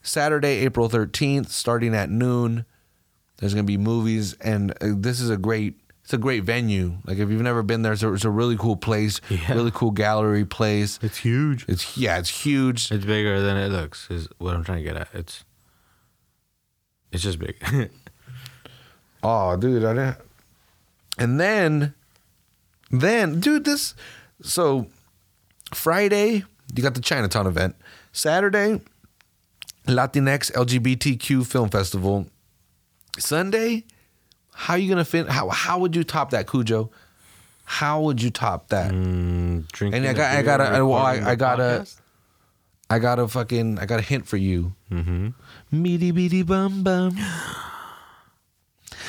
[0.00, 2.64] Saturday, April thirteenth, starting at noon.
[3.36, 5.74] There's gonna be movies, and uh, this is a great.
[6.12, 6.98] It's a great venue.
[7.06, 9.22] Like if you've never been there, it's a, it's a really cool place.
[9.30, 9.54] Yeah.
[9.54, 10.98] Really cool gallery place.
[11.00, 11.64] it's huge.
[11.70, 12.92] It's yeah, it's huge.
[12.92, 14.10] It's bigger than it looks.
[14.10, 15.08] Is what I'm trying to get at.
[15.14, 15.44] It's
[17.12, 17.56] it's just big.
[19.22, 20.16] Oh, dude, I didn't.
[21.16, 21.94] And then,
[22.90, 23.94] then, dude, this.
[24.42, 24.88] So,
[25.72, 26.44] Friday,
[26.74, 27.76] you got the Chinatown event.
[28.10, 28.80] Saturday,
[29.86, 32.26] Latinx LGBTQ Film Festival.
[33.16, 33.84] Sunday,
[34.54, 35.26] how are you gonna fin?
[35.26, 36.90] How how would you top that, Cujo?
[37.64, 38.92] How would you top that?
[38.92, 41.86] mm, drinking And I a got- I gotta- I- well, I- I got a
[42.90, 43.78] I got a fucking.
[43.78, 44.74] I got a hint for you.
[44.90, 45.28] Mm-hmm.
[45.70, 47.16] Meaty beady bum bum.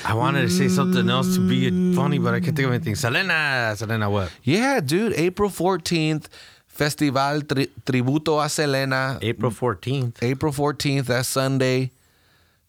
[0.06, 2.96] I wanted to say something else to be funny, but I can't think of anything.
[2.96, 4.32] Selena, Selena, what?
[4.44, 5.14] Yeah, dude.
[5.14, 6.30] April fourteenth,
[6.68, 9.18] Festival Tri- Tributo a Selena.
[9.22, 10.16] April 14th.
[10.22, 11.92] April 14th, that's Sunday,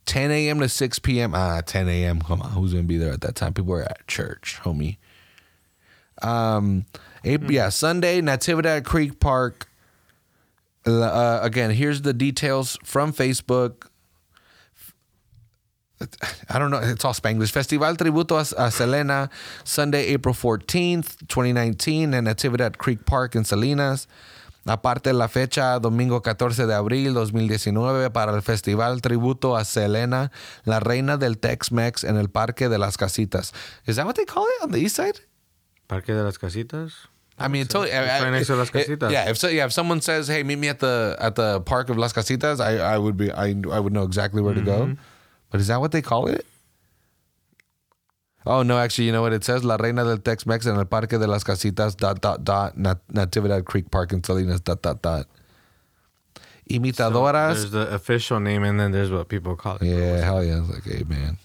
[0.06, 0.60] 10 a.m.
[0.60, 1.34] to 6 p.m.
[1.34, 2.20] Ah, 10 a.m.
[2.20, 3.54] Come on, who's gonna be there at that time?
[3.54, 4.98] People are at church, homie.
[6.22, 6.86] Um,
[7.24, 9.68] April, yeah, Sunday, Natividad Creek Park.
[10.86, 13.88] Uh, again, here's the details from Facebook.
[16.50, 16.80] I don't know.
[16.82, 17.50] It's all Spanglish.
[17.50, 19.30] Festival Tributo a, Selena,
[19.64, 24.06] Sunday, April 14th, 2019, en Natividad Creek Park in Salinas.
[24.66, 30.30] Aparte la fecha, domingo 14 de abril 2019, para el Festival Tributo a Selena,
[30.64, 33.52] la reina del Tex-Mex en el Parque de las Casitas.
[33.86, 35.20] Is that what they call it on the east side?
[35.86, 36.92] Parque de las Casitas.
[37.38, 37.90] I mean, totally.
[37.90, 39.10] It's right next to Las Casitas.
[39.10, 41.90] yeah, if so, yeah, if someone says, "Hey, meet me at the at the park
[41.90, 44.92] of Las Casitas," I, I would be I I would know exactly where to Mm-hmm.
[44.94, 44.96] go.
[45.50, 46.46] But is that what they call it?
[48.46, 49.64] Oh no, actually, you know what it says?
[49.64, 53.64] La Reina del Tex-Mex en el Parque de las Casitas dot dot dot Nat- Natividad
[53.64, 55.26] Creek Park in Salinas dot dot dot.
[56.70, 57.54] Imitadoras.
[57.56, 59.82] There's the official name, and then there's what people call it.
[59.82, 60.60] yeah, hell yeah!
[60.60, 61.36] It's like, hey man,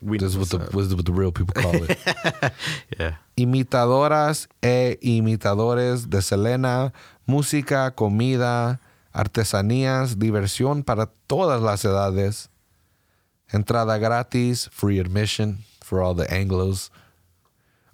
[0.00, 1.98] We this is what the this is what the real people call it.
[2.98, 3.14] Yeah.
[3.36, 6.92] imitadoras e imitadores de Selena,
[7.26, 8.80] música, comida,
[9.12, 12.48] artesanías, diversión para todas las edades.
[13.52, 15.58] Entrada gratis, free admission
[15.88, 16.90] for all the Anglos.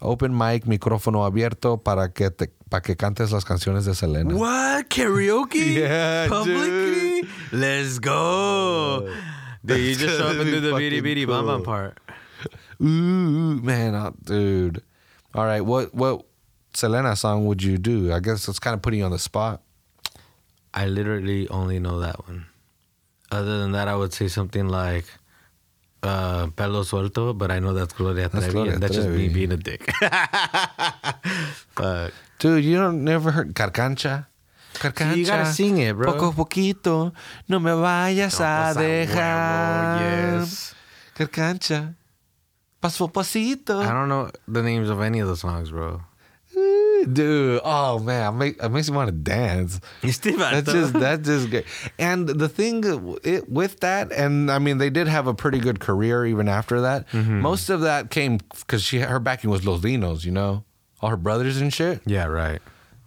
[0.02, 4.34] Open mic, micrófono abierto para que te, para que cantes las canciones de Selena.
[4.34, 5.74] What karaoke?
[5.78, 7.22] Yeah, publicly.
[7.22, 7.28] dude.
[7.52, 9.08] Let's go.
[9.64, 11.98] Dude, you just show up and do the bitty bitty bum bum part.
[12.82, 14.82] Ooh, man, uh, dude.
[15.34, 16.26] All right, what what
[16.74, 18.12] Selena song would you do?
[18.12, 19.62] I guess it's kind of putting you on the spot.
[20.74, 22.46] I literally only know that one.
[23.30, 25.06] Other than that, I would say something like
[26.04, 29.28] uh, Pelo Suelto, but I know that's Gloria That's Trevi, Gloria and that's just me
[29.28, 29.90] being a dick.
[31.74, 32.12] Fuck.
[32.38, 34.26] Dude, you don't never heard Carcancha?
[34.74, 35.16] Carcancha.
[35.16, 36.12] You gotta sing it, bro.
[36.12, 37.12] Poco a poquito,
[37.48, 40.00] no me vayas a dejar.
[40.00, 40.74] Yes.
[41.16, 41.94] Carcancha.
[42.80, 43.80] Paso pasito.
[43.80, 46.02] I don't know the names of any of the songs, bro.
[47.12, 49.80] Dude, oh man, it, make, it makes me want to dance.
[50.02, 51.66] That's just that's just great.
[51.98, 52.82] And the thing
[53.24, 56.80] it, with that, and I mean, they did have a pretty good career even after
[56.82, 57.08] that.
[57.10, 57.40] Mm-hmm.
[57.40, 60.64] Most of that came because she her backing was Los Dinos, you know,
[61.00, 62.00] all her brothers and shit.
[62.06, 62.60] yeah, right.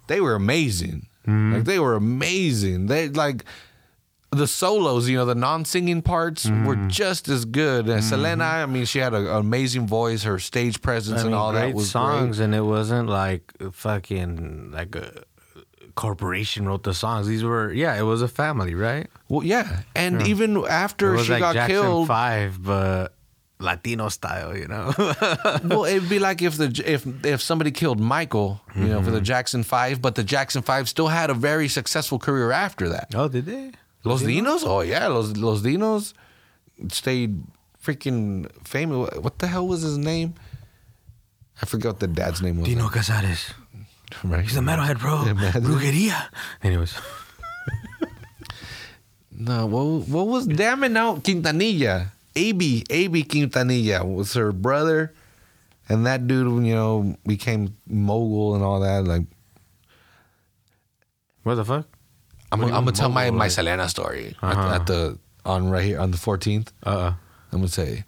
[0.06, 1.06] they were amazing.
[1.26, 1.54] Mm-hmm.
[1.54, 2.86] Like they were amazing.
[2.86, 3.44] They like
[4.30, 6.88] the solos, you know, the non-singing parts were Mm-hmm.
[6.88, 7.88] just as good.
[7.88, 10.22] And Selena, I mean, she had a- an amazing voice.
[10.24, 12.44] Her stage presence I and mean, all that was songs, great.
[12.44, 15.24] and it wasn't like fucking like a
[15.94, 17.26] corporation wrote the songs.
[17.26, 19.08] These were yeah, it was a family, right?
[19.28, 23.14] Well, yeah, and even It after she like got Jackson killed, Five, but
[23.60, 24.92] Latino style, you know.
[25.64, 29.04] well, it'd be like if the if if somebody killed Michael, you know, Mm-hmm.
[29.06, 32.88] for the Jackson Five, but the Jackson Five still had a very successful career after
[32.90, 33.08] that.
[33.14, 33.72] oh, did they?
[34.08, 34.62] Los Dinos?
[34.64, 36.14] Oh yeah, Los Los Dinos
[36.90, 37.42] stayed
[37.82, 39.10] freaking famous.
[39.20, 40.34] What the hell was his name?
[41.60, 42.68] I forgot what the dad's name was.
[42.68, 43.52] Dino Cazares.
[44.24, 44.44] Right?
[44.44, 45.24] He's a metalhead, bro.
[45.26, 45.52] Yeah.
[45.60, 46.28] Brujeria.
[46.62, 46.94] Anyways.
[49.40, 51.16] No, what, what was damn it now?
[51.16, 52.08] Quintanilla.
[52.34, 55.14] AB, AB Quintanilla was her brother.
[55.88, 59.04] And that dude, you know, became mogul and all that.
[59.04, 59.22] Like,
[61.44, 61.86] What the fuck?
[62.50, 63.48] I'm, What I'm gonna tell my, my?
[63.48, 64.74] Selena story at, Uh-huh.
[64.74, 66.68] at the on right here on the 14th.
[66.84, 67.12] Uh-uh.
[67.52, 68.04] I'm gonna say,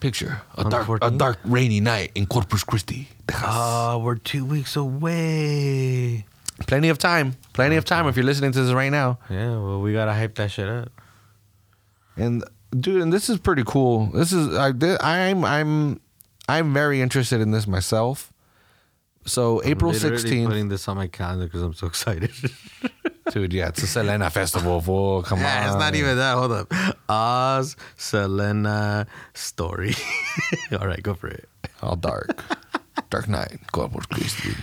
[0.00, 1.18] picture a On the dark a 14th?
[1.18, 3.46] dark rainy night in Corpus Christi, Texas.
[3.50, 6.24] Oh, we're two weeks away.
[6.66, 7.36] Plenty of time.
[7.52, 9.18] Plenty of time if you're listening to this right now.
[9.30, 10.90] Yeah, well, we gotta hype that shit up.
[12.16, 12.44] And
[12.78, 14.06] dude, and this is pretty cool.
[14.12, 16.00] This is I thi- I'm I'm
[16.48, 18.31] I'm very interested in this myself.
[19.24, 22.30] So April sixteenth, Putting this on my calendar because I'm so excited.
[23.32, 23.52] dude.
[23.52, 24.80] Yeah, it's a Selena festival.
[24.80, 25.44] Fool, come on.
[25.44, 25.68] yeah, on.
[25.68, 26.34] it's not even that.
[26.36, 26.72] Hold up.
[27.08, 29.94] Oz Selena story.
[30.72, 31.48] All right, go for it.
[31.82, 32.42] all dark,
[33.10, 33.58] dark night.
[33.72, 34.54] Corpus Christi.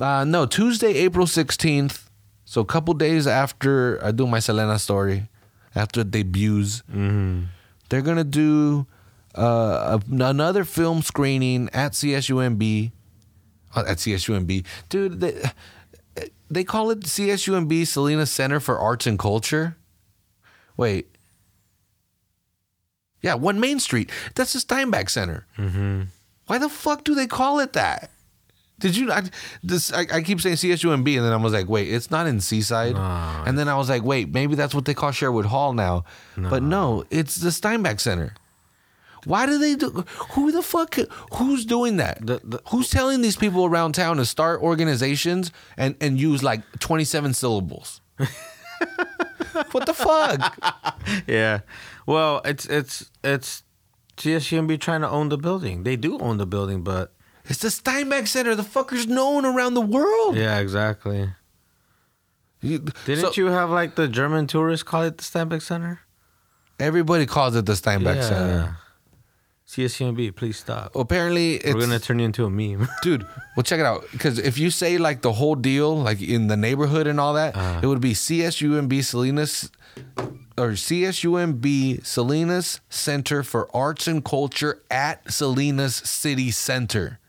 [0.00, 2.08] Uh, no, Tuesday, April sixteenth.
[2.44, 5.28] So a couple days after I do my Selena story,
[5.74, 7.44] after it debuts, Mm-hmm.
[7.88, 8.86] they're gonna do
[9.36, 12.92] uh, a, another film screening at CSUMB.
[13.74, 15.42] Uh, At CSUMB, dude, they,
[16.50, 19.76] they call it CSUMB Selena Center for Arts and Culture.
[20.76, 21.08] Wait,
[23.22, 24.10] yeah, one Main Street.
[24.34, 25.46] That's the Steinbeck Center.
[25.58, 26.02] Mm-hmm.
[26.46, 28.10] Why the fuck do they call it that?
[28.80, 29.12] Did you?
[29.12, 29.24] I,
[29.62, 32.40] this I, I keep saying CSUMB, and then I was like, wait, it's not in
[32.40, 32.94] Seaside.
[32.94, 36.04] No, and then I was like, wait, maybe that's what they call Sherwood Hall now.
[36.36, 38.34] But no, it's the Steinbeck Center.
[39.24, 40.04] Why do they do?
[40.32, 40.96] Who the fuck?
[41.34, 42.24] Who's doing that?
[42.26, 46.62] The- the- who's telling these people around town to start organizations and and use like
[46.80, 48.00] twenty seven syllables?
[49.72, 50.56] what the fuck?
[51.26, 51.60] Yeah.
[52.06, 53.62] Well, it's it's it's
[54.16, 55.82] CSUMB trying to own the building.
[55.82, 57.12] They do own the building, but
[57.46, 58.54] It's the Steinbeck Center.
[58.54, 60.36] The fucker's known around the world.
[60.36, 61.30] yeah, exactly.
[62.60, 66.00] You- Didn't so- you have like the German tourists call it the Steinbeck Center?
[66.78, 68.76] Everybody calls it the Steinbeck Center.
[69.70, 70.96] CSUMB, please stop.
[70.96, 72.88] Well, apparently, it's We're gonna turn you into a meme.
[73.02, 73.24] dude.
[73.56, 74.04] Well, check it out.
[74.10, 77.54] Because if you say like the whole deal, like in the neighborhood and all that,
[77.54, 77.80] Uh-huh.
[77.80, 79.70] it would be CSUMB Salinas
[80.58, 87.20] or CSUMB Salinas Center for Arts and Culture at Salinas City Center.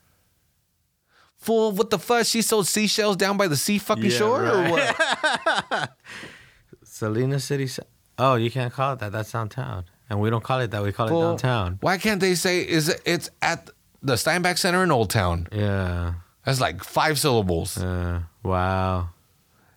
[1.37, 2.25] Fool, what the fuck?
[2.25, 5.91] She sold seashells down by the sea fucking Yeah, shore or what?
[6.83, 7.69] Salinas City.
[8.17, 9.11] Oh, you can't call it that.
[9.11, 10.83] That's downtown, and we don't call it that.
[10.83, 11.77] We call it downtown.
[11.79, 13.69] Why can't they say is it, it's at
[14.03, 15.47] the Steinbeck Center in Old Town?
[15.53, 16.15] Yeah.
[16.43, 17.77] That's like five syllables.
[17.77, 19.09] Uh, wow.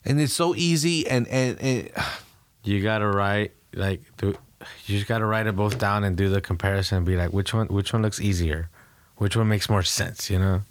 [0.04, 1.90] and it's so easy and and, and
[2.64, 4.34] You gotta write like do,
[4.86, 6.96] you just gotta write it both down and do the comparison.
[6.98, 7.68] And be like, which one?
[7.68, 8.70] Which one looks easier?
[9.18, 10.30] Which one makes more sense?
[10.30, 10.62] You know.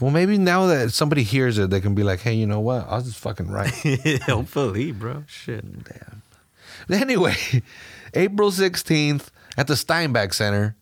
[0.00, 2.86] well maybe now that somebody hears it they can be like hey you know what
[2.88, 3.72] i was just fucking right
[4.26, 5.24] Hopefully, bro.
[5.26, 5.64] Shit.
[5.84, 6.22] damn
[6.90, 7.34] anyway
[8.14, 10.76] april 16th at the steinbeck center.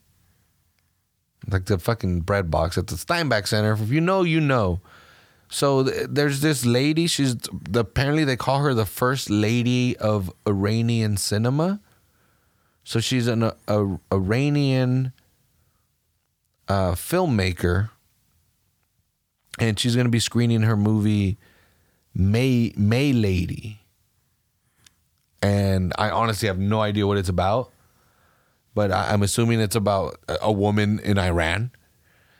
[1.48, 3.72] Like the fucking bread box at the steinbeck center.
[3.72, 4.80] If you know you know.
[5.48, 7.06] So th- there's this lady.
[7.06, 7.36] She's
[7.74, 11.80] apparently they call her the first lady of iranian cinema.
[12.82, 15.12] So she's an a, a iranian
[16.66, 17.90] uh, filmmaker.
[19.58, 21.38] And she's going to be screening her movie
[22.14, 23.83] May May Lady.
[25.44, 27.70] And I honestly have no idea what it's about,
[28.74, 31.70] but I, I'm assuming it's about a- woman in Iran.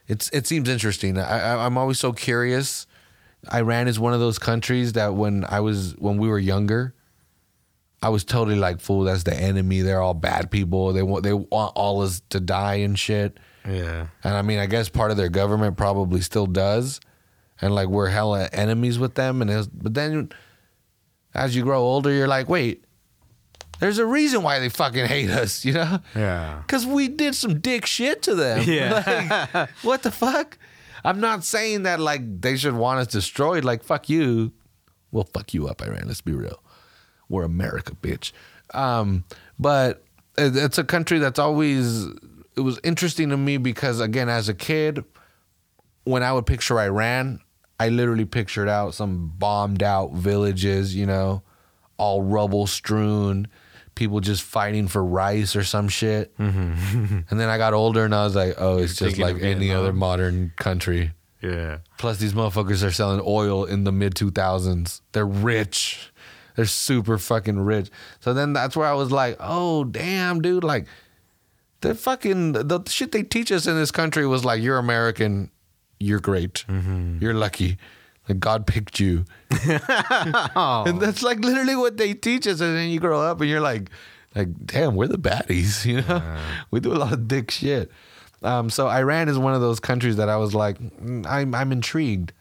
[0.09, 1.19] It's it seems interesting.
[1.19, 2.87] I, I'm always so curious.
[3.53, 6.95] Iran is one of those countries that when I was when we were younger,
[8.03, 9.83] I was totally like, "Fool, that's the enemy.
[9.83, 10.93] They're all bad people.
[10.95, 13.39] They want they want all us to die and shit."
[13.69, 14.07] Yeah.
[14.23, 17.01] And I mean, I guess part of their government probably still does.
[17.61, 19.41] And like we're hella enemies with them.
[19.43, 20.31] And it's, but then
[21.35, 22.85] as you grow older, you're like, wait,
[23.85, 25.99] there's a reason why they fucking hate us, you know?
[26.17, 26.63] Yeah.
[26.67, 28.63] Because we did some dick shit to them.
[28.67, 29.47] Yeah.
[29.55, 30.57] Like, what the fuck?
[31.05, 33.63] I'm not saying that like they should want us destroyed.
[33.63, 34.53] Like, fuck you.
[35.13, 36.05] We'll fuck you up, Iran.
[36.07, 36.63] Let's be real.
[37.29, 38.33] We're America, bitch.
[38.73, 39.25] Um,
[39.59, 40.03] but
[40.39, 42.07] it's a country that's always
[42.57, 45.05] it was interesting to me because again, as a kid,
[46.05, 47.41] when I would picture Iran,
[47.79, 51.43] I literally pictured out some bombed out villages, you know,
[51.99, 53.47] all rubble strewn,
[53.95, 56.33] people just fighting for rice or some shit.
[56.39, 59.93] and then I got older and I was like, oh, it's just like any other
[59.93, 61.13] modern country.
[61.41, 61.79] Yeah.
[61.99, 65.01] Plus, these motherfuckers are selling oil in the mid 2000s.
[65.13, 66.11] They're rich.
[66.57, 67.91] They're super fucking rich.
[68.21, 70.65] So then that's where I was like, oh, damn, dude.
[70.65, 70.87] Like,
[71.81, 75.51] They're fucking the shit they teach us in this country was like you're American,
[76.01, 76.65] you're great,
[77.21, 77.77] you're lucky,
[78.29, 82.61] like God picked you, and that's like literally what they teach us.
[82.61, 83.91] And then you grow up and you're like,
[84.35, 86.23] like damn, we're the baddies, you know?
[86.71, 87.91] we do a lot of dick shit.
[88.43, 91.73] Um, so Iran is one of those countries that I was like, mm, I'm I'm
[91.73, 92.33] intrigued.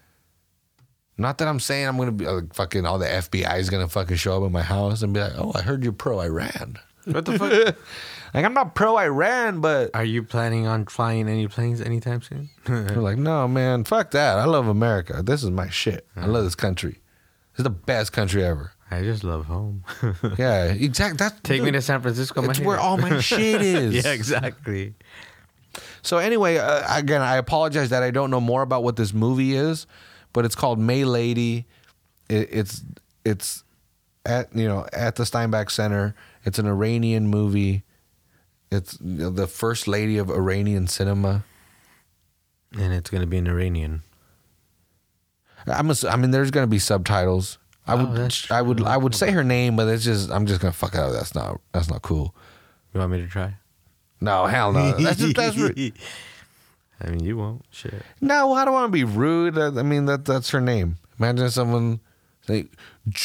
[1.17, 4.17] Not that I'm saying I'm gonna be like fucking all the FBI is gonna fucking
[4.17, 6.78] show up at my house and be like, oh, I heard you're pro Iran.
[7.06, 7.76] What the fuck?
[8.34, 12.50] Like I'm not pro Iran, but Are you planning on flying any planes anytime soon?
[12.67, 14.39] We're like, no, man, fuck that.
[14.39, 15.22] I love America.
[15.24, 16.08] This is my shit.
[16.15, 17.00] I love this country.
[17.54, 18.72] It's the best country ever.
[18.89, 19.84] I just love home.
[20.38, 21.17] Yeah, exactly.
[21.17, 22.43] That's Take me to San Francisco.
[22.50, 23.93] It's my where all my shit is.
[24.04, 24.96] yeah, exactly.
[26.02, 29.56] So anyway, uh, again, I apologize that I don't know more about what this movie
[29.56, 29.88] is,
[30.34, 31.65] but it's called May Lady.
[32.30, 32.84] It, it's
[33.26, 33.63] it's
[34.26, 36.15] at you know at the Steinbeck Center.
[36.46, 37.84] It's an Iranian movie.
[38.74, 41.44] It's you know, the first lady of Iranian cinema.
[42.78, 44.02] And it's gonna be an Iranian.
[45.68, 47.58] I'm ass- I mean, there's gonna be subtitles.
[47.86, 48.82] I Oh, would, that's I would.
[48.84, 51.12] I would say her name, but it's just, I'm just gonna fuck it up.
[51.12, 52.34] That's not, that's not cool.
[52.94, 53.56] You want me to try?
[54.22, 54.94] No, hell no.
[54.94, 55.94] That's just, that's rude.
[57.02, 57.66] I mean, you won't.
[57.72, 57.94] Shit.
[58.22, 59.58] No, I don't want to be rude.
[59.58, 60.98] I I mean, that that's her name.
[61.20, 62.00] Imagine someone
[62.48, 62.68] say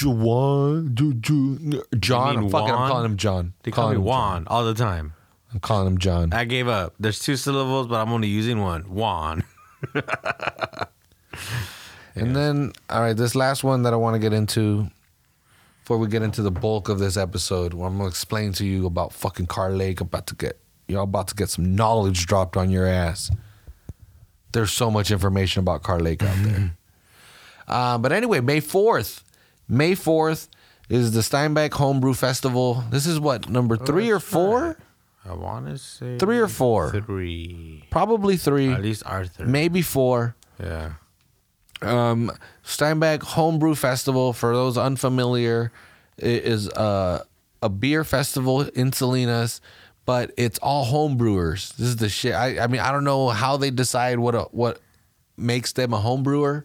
[0.04, 2.36] Juan, Ju, Ju, John.
[2.36, 3.52] I'm fucking, I'm calling him John.
[3.62, 5.14] They call Calling me him Juan all the time.
[5.52, 6.32] I'm calling him John.
[6.32, 6.94] I gave up.
[7.00, 8.82] There's two syllables, but I'm only using one.
[8.82, 9.44] Juan.
[12.20, 14.88] And then, all right, this last one that I want to get into
[15.82, 18.86] before we get into the bulk of this episode, where I'm gonna explain to you
[18.86, 20.00] about fucking Carr Lake.
[20.00, 23.30] About to get you're about to get some knowledge dropped on your ass.
[24.52, 26.72] There's so much information about Carr Lake out there.
[27.68, 29.22] Uh, but anyway, May 4th,
[29.68, 30.48] May 4th
[30.88, 32.82] is the Steinbeck Homebrew Festival.
[32.88, 34.78] This is what number three or that's four?
[35.28, 36.90] I want to say Three or four?
[36.90, 37.84] Three.
[37.90, 39.44] Probably three, At least Arthur.
[39.46, 40.34] maybe four.
[40.62, 40.92] Yeah.
[41.82, 42.32] um,
[42.64, 45.70] Steinbeck Homebrew Festival, for those unfamiliar,
[46.16, 47.24] is a,
[47.62, 49.60] a beer festival in Salinas,
[50.04, 51.74] but it's all homebrewers.
[51.76, 52.34] This is the shit.
[52.34, 54.80] I, I mean, I don't know how they decide what a, what
[55.36, 56.64] makes them a homebrewer,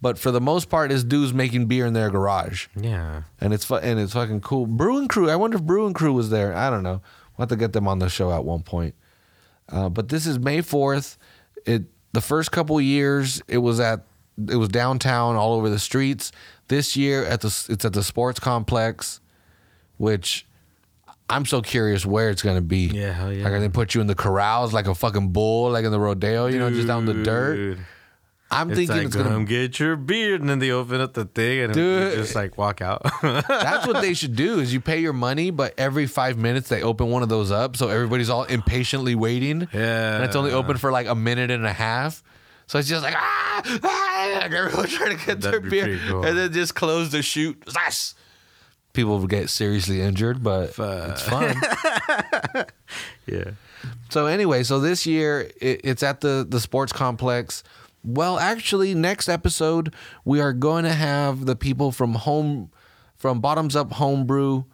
[0.00, 3.24] but for the most part, it's dudes making beer in their garage, Yeah.
[3.40, 4.64] and it's fu- and it's fucking cool.
[4.66, 5.28] Brewing Crew.
[5.28, 6.54] I wonder if Brewing Crew was there.
[6.54, 7.02] I don't know.
[7.38, 8.94] We'll have to get them on the show at one point.
[9.68, 11.16] Uh, but this is May fourth.
[11.64, 14.04] It the first couple years it was at
[14.48, 16.32] it was downtown all over the streets.
[16.68, 19.20] This year at the it's at the sports complex,
[19.98, 20.46] which
[21.30, 22.86] I'm so curious where it's gonna be.
[22.86, 23.48] Yeah, hell yeah.
[23.48, 26.46] Like they put you in the corrals like a fucking bull, like in the rodeo,
[26.46, 27.78] you know, just down the dirt.
[28.50, 31.12] I'm It's thinking like, it's gonna come get your beer, and then they open up
[31.12, 32.12] the thing, and Dude.
[32.12, 33.02] you just like walk out.
[33.22, 34.58] That's what they should do.
[34.60, 37.76] Is you pay your money, but every five minutes they open one of those up,
[37.76, 39.68] so everybody's all impatiently waiting.
[39.74, 40.14] Yeah.
[40.16, 42.22] and it's only open for like a minute and a half.
[42.68, 45.98] So it's just like ah, ah like everyone trying to get their That'd be beer,
[46.08, 46.24] cool.
[46.24, 47.60] and then just close the chute.
[47.66, 48.14] Zass!
[48.94, 51.54] People would get seriously injured, but it's fun.
[53.26, 53.50] yeah.
[54.10, 57.62] So anyway, so this year it, it's at the the sports complex.
[58.08, 59.94] Well, actually, next episode
[60.24, 62.70] we are going to have the people from home,
[63.16, 64.64] from Bottoms Up Homebrew,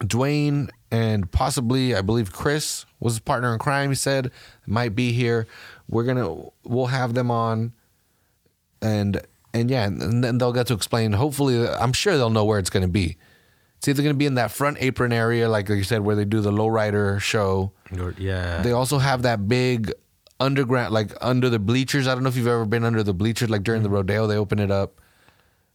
[0.00, 3.90] Dwayne and possibly I believe Chris was his partner in crime.
[3.90, 4.32] He said
[4.66, 5.46] might be here.
[5.88, 7.72] We're gonna we'll have them on,
[8.82, 9.20] and
[9.52, 11.12] and yeah, and then they'll get to explain.
[11.12, 13.16] Hopefully, I'm sure they'll know where it's gonna be.
[13.76, 16.40] It's either gonna be in that front apron area, like you said, where they do
[16.40, 17.70] the lowrider show.
[18.18, 18.62] Yeah.
[18.62, 19.92] They also have that big
[20.44, 22.06] underground, like under the bleachers.
[22.06, 24.36] I don't know if you've ever been under the bleachers, like during the rodeo, they
[24.36, 25.00] open it up.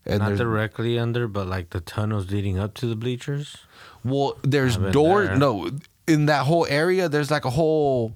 [0.05, 3.58] And Not there's directly under, but like the tunnels leading up to the bleachers.
[4.03, 5.27] well, there's I've been doors.
[5.29, 5.38] there.
[5.38, 5.69] No,
[6.08, 8.15] in that whole area, there's like a whole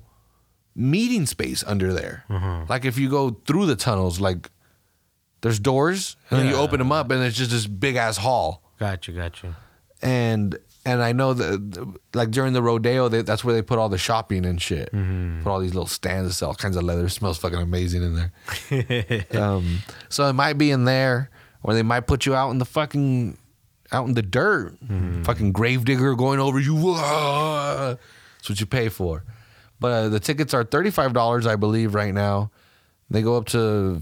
[0.76, 2.24] meeting space under there.
[2.30, 2.70] Mm-hmm.
[2.70, 4.50] Like if you go through the tunnels, like
[5.42, 6.62] there's doors, and then you Yeah.
[6.62, 8.63] open them up, and it's just this big ass hall.
[8.80, 9.56] Gotcha, gotcha.
[10.02, 13.90] and and I know that like during the rodeo, they, that's where they put all
[13.90, 14.92] the shopping and shit.
[14.92, 15.44] Mm-hmm.
[15.44, 17.06] Put all these little stands that sell all kinds of leather.
[17.06, 18.15] It smells fucking amazing in
[18.69, 19.25] there.
[19.42, 19.79] um,
[20.10, 21.29] so it might be in there,
[21.63, 23.38] or they might put you out in the fucking
[23.92, 25.23] out in the dirt, Mm-hmm.
[25.23, 26.75] fucking gravedigger going over you.
[26.96, 29.23] That's what you pay for.
[29.79, 32.52] But uh, the tickets are thirty five dollars, I believe, right now.
[33.10, 34.02] They go up to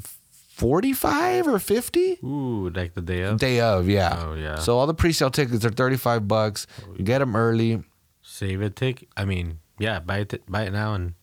[0.51, 2.19] forty five or fifty.
[2.23, 3.39] Ooh, like the day of.
[3.39, 4.23] Day of, yeah.
[4.25, 4.55] Oh, yeah.
[4.55, 6.67] So all the pre-sale tickets are thirty-five bucks.
[6.97, 7.83] You get them early.
[8.21, 9.09] Save a ticket.
[9.17, 11.13] I mean, yeah, buy it, buy it now and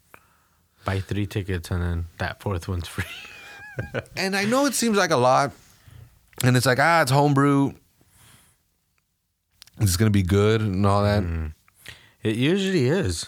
[0.84, 3.04] buy three tickets, and then that fourth one's free.
[4.16, 5.52] And I know it seems like a lot,
[6.42, 7.72] and it's like ah, it's homebrew.
[9.80, 11.22] It's gonna be good and all that.
[12.22, 13.26] It usually is.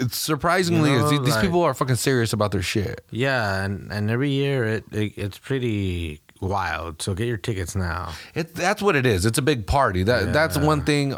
[0.00, 1.20] It's surprisingly You know, is.
[1.20, 3.04] These- like- people are fucking serious about their shit.
[3.10, 7.02] Yeah, and, and every year it, it it's pretty wild.
[7.02, 8.12] So get your tickets now.
[8.34, 9.26] It that's what it is.
[9.26, 10.02] It's a big party.
[10.02, 11.14] That that's one thing.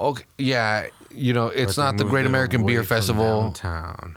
[0.00, 3.42] Okay, yeah, you know, it's But not the Great American Beer Festival.
[3.42, 4.16] downtown.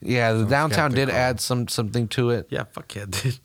[0.00, 2.48] Yeah, the downtown did add some something to it.
[2.50, 3.38] Yeah, fuck yeah, dude.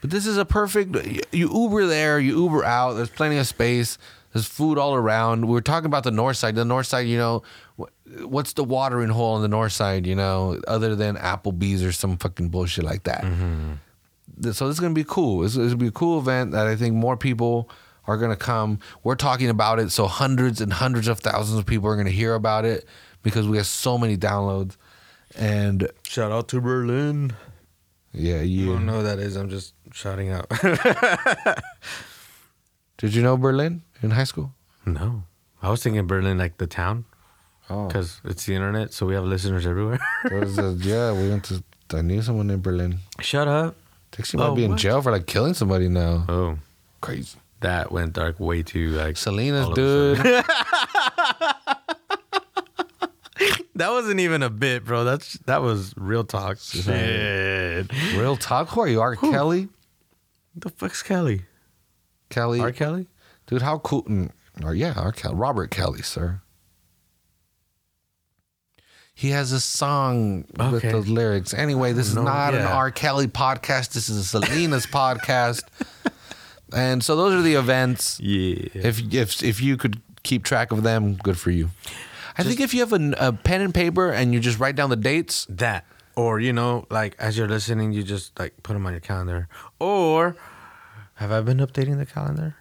[0.00, 0.94] But this is a perfect.
[1.32, 2.92] You Uber there, you Uber out.
[2.94, 3.96] There's plenty of space.
[4.34, 5.46] There's food all around.
[5.46, 6.54] We were talking about the north side.
[6.56, 7.42] The north side, you know,
[8.24, 10.06] what's the watering hole on the north side?
[10.06, 13.22] You know, other than Applebee's or some fucking bullshit like that.
[13.22, 13.72] Mm-hmm.
[14.42, 15.40] Th- So this is gonna be cool.
[15.40, 17.70] This is gonna be a cool event that I think more people
[18.06, 18.80] are gonna come.
[19.04, 22.34] We're talking about it, so hundreds and hundreds of thousands of people are gonna hear
[22.34, 22.86] about it
[23.22, 24.76] because we have so many downloads.
[25.36, 27.34] And Shout out to Berlin.
[28.12, 29.36] yeah, You you don't know who that is.
[29.36, 30.50] I'm just shouting out.
[33.04, 34.52] did you know Berlin in high school?
[34.86, 35.24] no,
[35.62, 37.04] I was thinking Berlin like the town
[37.68, 40.00] Oh, because it's the internet, so we have listeners everywhere.
[40.28, 41.62] There was a, yeah, we went to.
[41.92, 42.98] I knew someone in Berlin.
[43.20, 43.76] Shut up.
[44.12, 44.80] Think she might Oh, be in what?
[44.80, 46.24] jail for like killing somebody now.
[46.28, 46.58] Oh,
[47.00, 47.38] Crazy.
[47.60, 50.44] that went dark way too like Salinas all of a dude.
[53.76, 55.02] That wasn't even a bit, bro.
[55.02, 56.58] That's that was real talk.
[56.60, 57.90] Shit.
[58.14, 58.68] Real talk.
[58.68, 59.16] Who are you, R.
[59.16, 59.68] Kelly?
[60.54, 61.42] The fuck's Kelly?
[62.34, 62.72] Kelly, R.
[62.72, 63.06] Kelly?
[63.46, 63.62] dude.
[63.62, 64.02] How cool?
[64.04, 64.30] mm,
[64.64, 65.12] Or yeah, R.
[65.12, 66.40] Kelly, Robert Kelly, sir.
[69.16, 70.90] He has a song with Okay.
[70.90, 71.54] those lyrics.
[71.54, 72.62] Anyway, this is No, not an.
[72.62, 72.90] R.
[72.90, 73.92] Kelly podcast.
[73.92, 75.62] This is a Salinas podcast.
[76.72, 78.18] And so those are the events.
[78.20, 78.56] Yeah.
[78.74, 81.70] If if if you could keep track of them, good for you.
[82.36, 84.90] I think if you have a, a pen and paper and you just write down
[84.90, 88.84] the dates, that or you know like as you're listening you just like put them
[88.86, 90.34] on your calendar or
[91.14, 92.56] have i been updating the calendar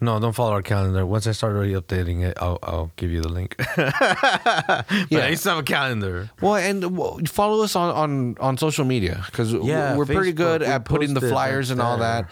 [0.00, 3.20] no don't follow our calendar once i start already updating it i'll, I'll give you
[3.20, 5.26] the link but Yeah.
[5.26, 8.84] i used to have a calendar well, and well, follow us on on on social
[8.84, 12.28] media because Yeah, we're pretty Facebook, good at putting the flyers and all that.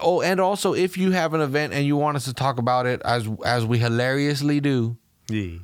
[0.00, 2.86] Oh, and also if you have an event and you want us to talk about
[2.86, 4.96] it as as we hilariously do,
[5.28, 5.58] yeah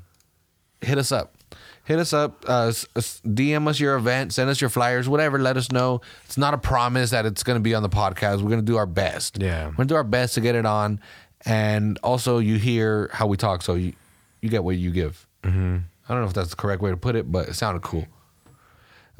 [0.81, 1.35] hit us up.
[1.89, 2.87] Hit us up, uh, s-
[3.25, 5.39] DM us your event, send us your flyers, whatever.
[5.39, 6.03] Let us know.
[6.27, 8.43] It's not a promise that it's going to be on the podcast.
[8.43, 9.41] We're going to do our best.
[9.41, 9.69] Yeah.
[9.69, 11.01] we're going to do our best to get it on.
[11.47, 13.95] And also, you hear how we talk, so you
[14.43, 15.27] you get what you give.
[15.45, 15.79] Mm-hmm.
[16.07, 18.07] I don't know if that's the correct way to put it, but it sounded cool.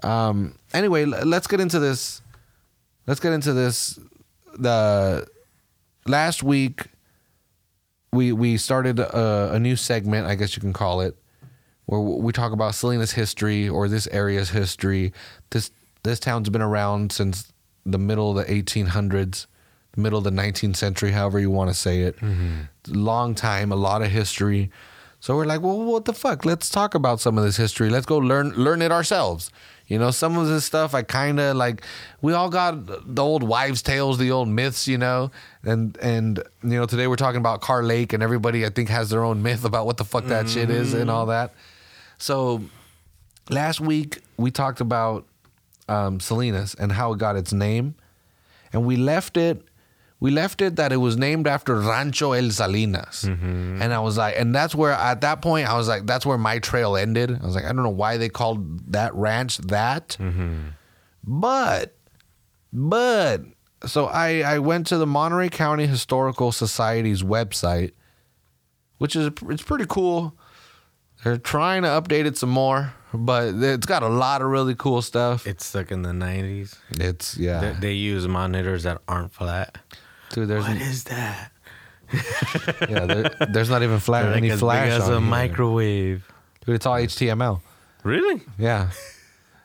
[0.03, 0.59] Um.
[0.75, 2.21] Anyway, let's get into this.
[3.07, 3.99] Let's get into this.
[4.59, 5.27] The
[6.07, 6.83] last week,
[8.13, 11.17] we we started a, a new segment, I guess you can call it,
[11.89, 15.11] where we talk about Salinas history or this area's history.
[15.51, 15.71] This
[16.03, 17.51] this town's been around since
[17.87, 19.47] the middle of the 1800s,
[19.93, 22.17] the middle of the 19th century, however you want to say it.
[22.17, 22.61] Mm-hmm.
[22.89, 24.71] Long time, a lot of history.
[25.21, 26.45] So we're like, well, what the fuck?
[26.45, 27.89] Let's talk about some of this history.
[27.89, 29.51] Let's go learn learn it ourselves.
[29.87, 31.83] You know, some of this stuff I kind of like.
[32.21, 35.31] We all got the old wives' tales, the old myths, you know,
[35.65, 39.09] and and you know today we're talking about Carr Lake, and everybody I think has
[39.09, 41.11] their own myth about what the fuck that shit is and mm-hmm.
[41.11, 41.55] all that.
[42.19, 42.63] So
[43.49, 45.27] last week we talked about
[45.89, 47.95] um, Salinas and how it got its name,
[48.73, 49.63] and we left it.
[50.21, 54.35] We left it that it was named after Rancho El Salinas, and I was like,
[54.37, 57.31] and that's where at that point I was like, that's where my trail ended.
[57.41, 60.17] I was like, I don't know why they called that ranch that,
[61.25, 61.95] but,
[62.73, 63.43] but,
[63.87, 67.93] so I I went to the Monterey County Historical Society's website,
[68.99, 70.35] which is it's pretty cool.
[71.29, 75.03] They're trying to update it some more, but it's got a lot of really cool
[75.03, 75.47] stuff.
[75.47, 79.77] it's stuck in the 90s It's yeah, they use monitors that aren't flat
[80.31, 80.49] dude.
[80.49, 81.53] There's what is that
[82.89, 86.27] yeah, there, there's not even flat They're like any as flash big as a microwave
[86.65, 87.61] Dude, it's all HTML.
[88.05, 88.89] really Yeah.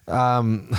[0.06, 0.70] Um,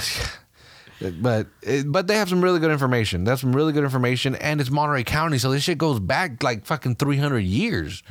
[1.22, 3.24] but it, but they have some really good information.
[3.24, 6.66] That's some really good information, and it's Monterey County, so this shit goes back like
[6.66, 8.02] fucking three hundred years.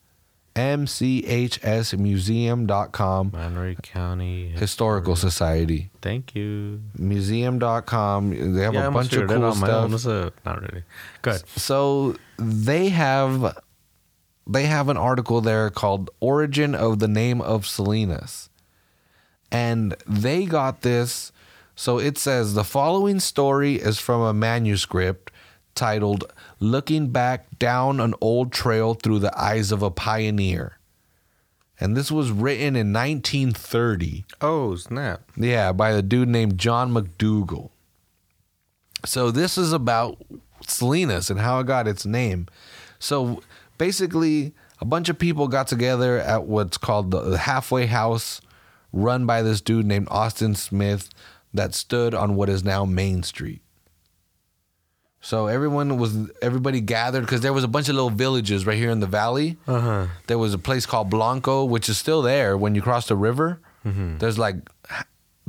[0.54, 5.90] mchsmuseum.com monterey county Historical Society.
[6.02, 8.54] thank you Museum.com.
[8.54, 9.96] They have yeah, a bunch of cool out on my own.
[9.98, 10.24] stuff.
[10.24, 10.44] What's?
[10.44, 10.82] Not really.
[11.22, 11.48] Good.
[11.58, 13.56] So they have
[14.48, 18.48] they have an article there called Origin of the Name of Salinas.
[19.50, 21.32] And they got this
[21.78, 25.30] so it says the following story is from a manuscript
[25.76, 26.24] titled
[26.58, 30.80] Looking Back Down an Old Trail Through the Eyes of a Pioneer.
[31.78, 34.24] And this was written in 1930.
[34.40, 35.22] Oh snap!
[35.36, 37.70] Yeah, by a dude named John McDougall.
[39.04, 40.20] So this is about
[40.66, 42.48] Salinas and how it got its name.
[42.98, 43.40] So
[43.78, 48.40] basically, a bunch of people got together at what's called the the halfway house,
[48.92, 51.08] run by this dude named Austin Smith,
[51.58, 53.60] that stood on what is now Main Street.
[55.20, 58.90] So everyone was everybody gathered because there was a bunch of little villages right here
[58.90, 59.56] in the valley.
[59.66, 60.06] Uh huh.
[60.28, 63.60] There was a place called Blanco, which is still there when you cross the river.
[63.84, 64.56] There's like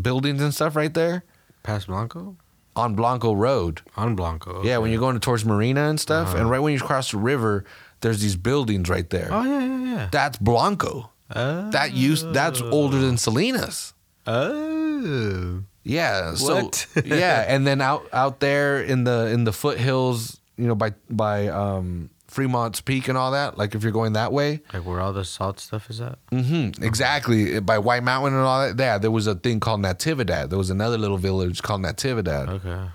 [0.01, 1.23] buildings and stuff right there
[1.61, 2.37] Past Blanco?
[2.73, 3.81] on Blanco Road.
[3.97, 4.63] On Blanco.
[4.63, 7.65] Yeah, when you're going towards Marina and stuff, and right when you cross the river,
[7.99, 9.27] there's these buildings right there.
[9.29, 10.09] Oh, yeah, yeah, yeah.
[10.09, 11.11] That's Blanco.
[11.35, 11.69] Oh.
[11.71, 13.93] That used that's older than Salinas.
[14.25, 15.63] Oh.
[15.83, 16.35] Yeah.
[16.35, 16.69] So
[17.05, 21.47] yeah, and then out out there in the in the foothills, you know, by by
[21.47, 23.57] um, Fremont's Peak and all that.
[23.57, 26.19] Like if you're going that way, Like where all the salt stuff is at?
[26.31, 26.83] Mm-hmm.
[26.83, 28.77] exactly by White Mountain and all that.
[28.77, 30.49] Yeah, there was a thing called Natividad.
[30.49, 32.49] There was another little village called Natividad.
[32.49, 32.89] Okay.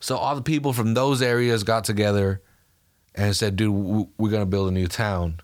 [0.00, 2.42] So all the people from those areas got together
[3.14, 5.40] and said, "Dude, w- we're gonna build a new town."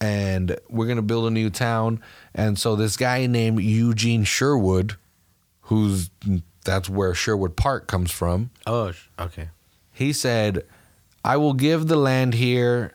[0.00, 2.00] And we're gonna build a new town.
[2.34, 4.96] And so this guy named Eugene Sherwood,
[5.72, 6.10] who's
[6.64, 9.48] that's where Sherwood Park comes from, Oh, okay.
[9.90, 10.64] he said,
[11.24, 12.94] "I will give the land here."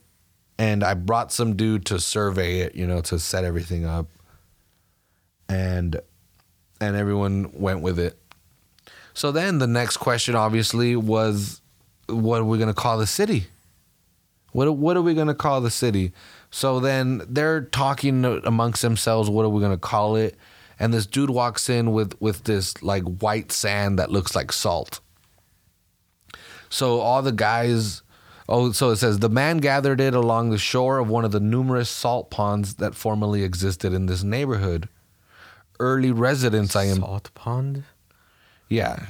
[0.59, 4.07] And I brought some dude to survey it, you know, to set everything up.
[5.49, 5.99] And
[6.81, 8.17] and everyone went with it.
[9.13, 11.61] So then the next question obviously was
[12.07, 13.47] what are we going to call the city?
[14.51, 16.11] What what are we going to call the city?
[16.49, 20.35] So then they're talking amongst themselves what are we going to call it?
[20.79, 24.99] And this dude walks in with with this like white sand that looks like salt.
[26.69, 28.03] So all the guys
[28.49, 31.39] Oh, so it says the man gathered it along the shore of one of the
[31.41, 34.87] numerous salt ponds that formerly existed in this neighborhood.
[35.81, 36.97] Early residents, I am.
[36.99, 37.83] Salt pond?
[38.69, 39.05] Yeah,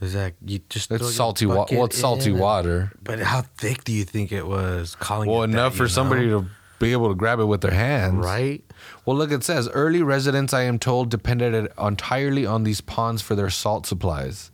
[0.00, 1.74] Is that you just it's salty water.
[1.74, 2.92] Well, it's salty and- water.
[3.02, 4.94] But how thick do you think it was?
[4.94, 6.42] Calling Well, it that, enough for you somebody know?
[6.42, 6.48] to
[6.78, 8.24] be able to grab it with their hands.
[8.24, 8.62] right?
[9.08, 13.34] Well, look, it says early residents, I am told, depended entirely on these ponds for
[13.34, 14.50] their salt supplies.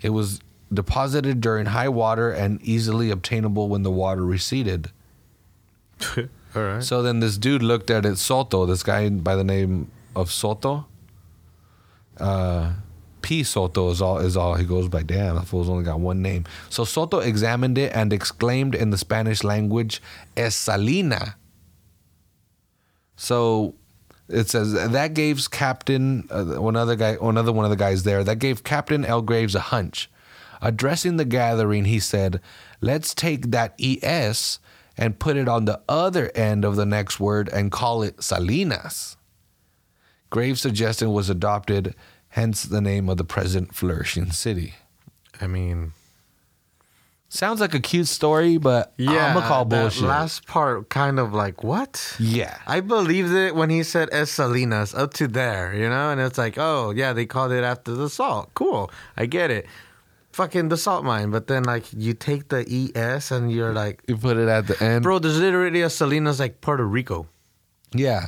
[0.00, 0.40] It was
[0.72, 4.90] deposited during high water and easily obtainable when the water receded.
[6.16, 6.26] All
[6.56, 6.82] right.
[6.82, 10.86] So then this dude looked at it, Soto, this guy by the name of Soto.
[12.18, 12.72] Uh,
[13.22, 13.44] P.
[13.44, 15.04] Soto is all is all he goes by.
[15.04, 16.44] Damn, that fool's only got one name.
[16.70, 20.02] So Soto examined it and exclaimed in the Spanish language,
[20.36, 21.36] "Es salina."
[23.16, 23.74] So
[24.28, 28.24] it says that gave Captain uh, one other guy, another one of the guys there.
[28.24, 29.22] That gave Captain L.
[29.22, 30.10] Graves a hunch.
[30.62, 32.40] Addressing the gathering, he said,
[32.80, 34.58] "Let's take that es
[34.96, 39.16] and put it on the other end of the next word and call it Salinas."
[40.30, 41.94] Graves' suggestion was adopted,
[42.28, 44.74] hence the name of the present flourishing city.
[45.40, 45.92] I mean,
[47.34, 50.04] Sounds like a cute story, but yeah, I'm gonna call bullshit.
[50.04, 52.14] last part kind of like what?
[52.20, 56.20] yeah, I believed it when he said Es Salinas up to there, you know, and
[56.20, 58.50] it's like, oh yeah, they called it after the salt.
[58.54, 59.66] Cool, I get it.
[60.30, 64.16] Fucking the salt mine, but then like you take the es and you're like, you
[64.16, 67.26] put it at the end, bro, there's literally a Salinas like Puerto Rico.
[67.92, 68.26] Yeah,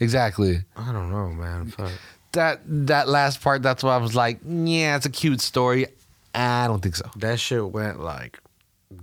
[0.00, 0.64] exactly.
[0.76, 1.66] I don't know, man.
[1.66, 1.92] Fuck.
[2.32, 5.86] That that last part, that's why I was like, yeah, it's a cute story.
[6.34, 7.08] I don't think so.
[7.16, 8.38] That shit went like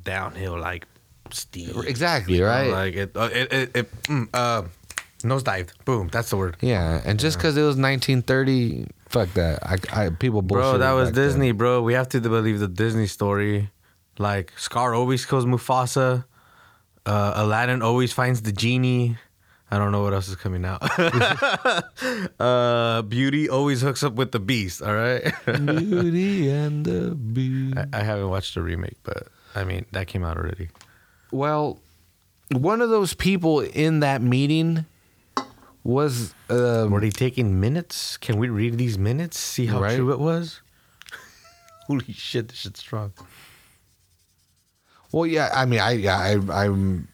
[0.04, 0.86] downhill, like
[1.32, 1.76] steep.
[1.86, 2.72] Exactly right.
[2.72, 4.64] Like it, uh, it, it, it mm, uh,
[5.22, 5.72] nosedived.
[5.86, 6.10] Boom.
[6.12, 6.58] That's the word.
[6.62, 9.60] yeah, and just because it was 1930, fuck that.
[9.64, 10.64] I, I people bullshit.
[10.64, 11.26] Bro, that was back then.
[11.26, 11.82] Disney, bro.
[11.82, 13.70] We have to believe the Disney story.
[14.18, 16.26] Like Scar always kills Mufasa.
[17.06, 19.18] Uh, Aladdin always finds the genie.
[19.72, 20.82] I don't know what else is coming out.
[22.40, 24.82] uh, Beauty always hooks up with the Beast.
[24.82, 25.32] All right.
[25.46, 27.78] Beauty and the Beast.
[27.78, 30.70] I, I haven't watched the remake, but I mean that came out already.
[31.32, 31.80] Well,
[32.52, 34.86] one of those people in that meeting
[35.84, 38.18] was um, Were they taking minutes?
[38.18, 39.38] Can we read these minutes?
[39.38, 39.96] See how Right.
[39.96, 40.62] true it was.
[41.88, 43.14] Holy shit, this shit's strong.
[45.12, 45.50] Well, yeah.
[45.54, 47.08] I mean, I, I, I'm,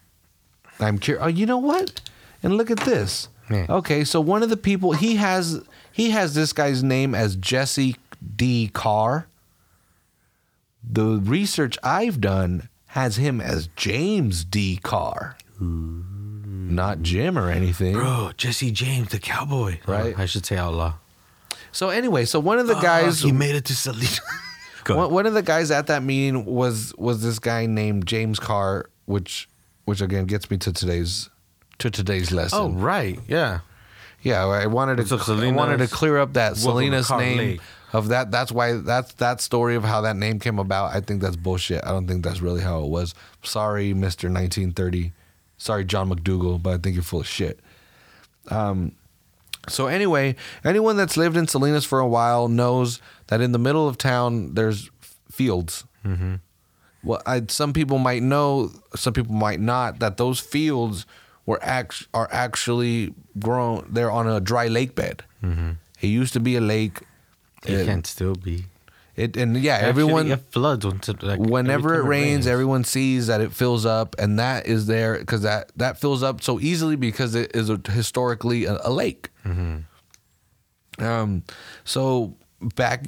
[0.80, 1.24] I'm curious.
[1.24, 2.02] Oh, you know what?
[2.46, 3.28] And look at this.
[3.50, 3.66] Yeah.
[3.70, 7.96] Okay, so one of the people he has, he has this guy's name as Jesse
[8.36, 8.70] D.
[8.72, 9.28] Carr.
[10.88, 14.80] The research I've done has him as James D.
[14.82, 17.94] Carr, not Jim or anything.
[17.94, 19.80] Bro, Jesse James, the cowboy.
[19.88, 20.14] Right.
[20.16, 20.94] Oh, I should say outlaw.
[21.72, 24.08] So anyway, so one of the ah, guys, he made it to Salina.
[24.88, 28.92] One, one of the guys at that meeting was was this guy named James Carr,
[29.06, 29.50] which
[29.86, 31.28] which again gets me to today's
[31.80, 32.60] to today's lesson.
[32.60, 33.20] Oh, right.
[33.28, 33.60] Yeah.
[34.22, 35.20] Yeah, I wanted to.
[35.20, 37.62] So I wanted to clear up that Salinas name Lake.
[37.94, 38.32] of that.
[38.32, 40.96] That's why that's that story of how that name came about.
[40.96, 41.86] I think that's bullshit.
[41.86, 43.14] I don't think that's really how it was.
[43.44, 45.14] Sorry, Mister 1930.
[45.58, 47.60] Sorry, John McDougal, but I think you're full of shit.
[48.50, 48.94] Um,
[49.68, 53.88] so anyway, anyone that's lived in Salinas for a while knows that in the middle
[53.88, 54.90] of town there's
[55.32, 55.86] fields.
[56.04, 56.36] Mm-hmm.
[57.04, 61.06] Well, I, some people might know, some people might not, that those fields
[61.46, 63.88] were act, are actually grown.
[63.90, 65.24] They're on a dry lake bed.
[65.44, 65.72] Mm-hmm.
[66.02, 67.02] It used to be a lake.
[67.66, 68.66] It It- can still be.
[69.16, 70.86] It and yeah, Actually, everyone it floods
[71.24, 75.18] like, whenever it time rains, everyone sees that it fills up, and that is there
[75.18, 79.30] because that that fills up so easily because it is a, historically a, a lake.
[81.00, 81.44] Um,
[81.86, 82.36] so
[82.76, 83.06] back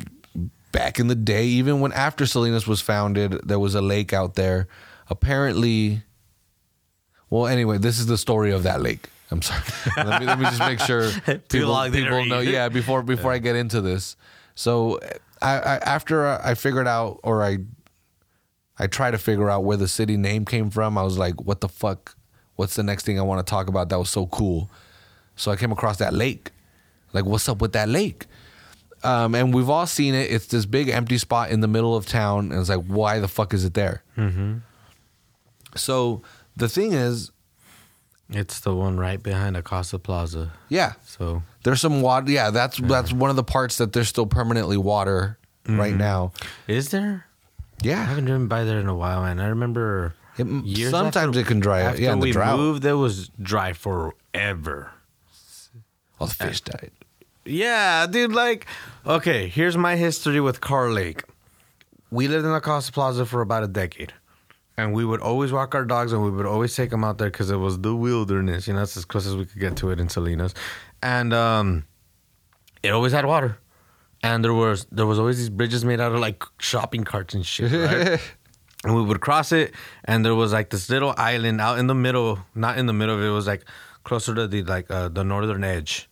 [0.71, 4.35] back in the day, even when after Salinas was founded, there was a lake out
[4.35, 4.67] there.
[5.09, 6.03] Apparently,
[7.29, 9.09] well, anyway, this is the story of that lake.
[9.29, 9.61] I'm sorry.
[9.97, 11.09] let, me, let me just make sure
[11.49, 12.39] people, people know.
[12.39, 14.15] Yeah, before before I get into this.
[14.55, 14.99] So
[15.41, 17.59] I, I after I figured out or I
[18.79, 20.97] I try to figure out where the city name came from.
[20.97, 22.15] I was like, what the fuck?
[22.55, 24.69] What's the next thing I want to talk about that was so cool?
[25.35, 26.51] So I came across that lake.
[27.13, 28.25] Like, what's up with that lake?
[29.03, 30.31] Um, and we've all seen it.
[30.31, 32.51] It's this big empty spot in the middle of town.
[32.51, 34.03] And it's like, why the fuck is it there?
[34.17, 34.57] Mm-hmm.
[35.75, 36.23] So
[36.57, 37.31] the thing is,
[38.29, 40.51] It's the one right behind Acosta Plaza.
[40.69, 42.29] yeah, So there's some water.
[42.31, 45.37] Yeah, that's that's one of the parts that there's still permanently water
[45.67, 45.97] right mm-hmm.
[45.97, 46.31] now.
[46.67, 47.25] is there?
[47.81, 48.01] Yeah.
[48.01, 49.39] I haven't driven by there in a while, man.
[49.39, 51.91] I remember It- sometimes after- it can dry out.
[51.91, 52.57] After Yeah, we drought.
[52.57, 54.91] moved, there was dry forever.
[56.19, 56.91] all the fish uh, died.
[57.45, 58.33] Yeah, dude.
[58.33, 58.65] Like,
[59.05, 61.23] okay, here's my history with Carr Lake.
[62.11, 64.13] We lived in Acosta Plaza for about a decade,
[64.77, 67.29] and we would always walk our dogs, and we would always take them out there
[67.29, 68.67] because it was the wilderness.
[68.67, 70.53] You know, that's as close as we could get to it in Salinas,
[71.01, 71.85] and um,
[72.83, 73.57] it always had water,
[74.23, 77.45] and there was there was always these bridges made out of like shopping carts and
[77.45, 77.71] shit.
[77.71, 78.19] Right?
[78.83, 79.73] and we would cross it
[80.05, 83.15] and there was like this little island out in the middle not in the middle
[83.15, 83.65] of it, it was like
[84.03, 86.09] closer to the like uh, the northern edge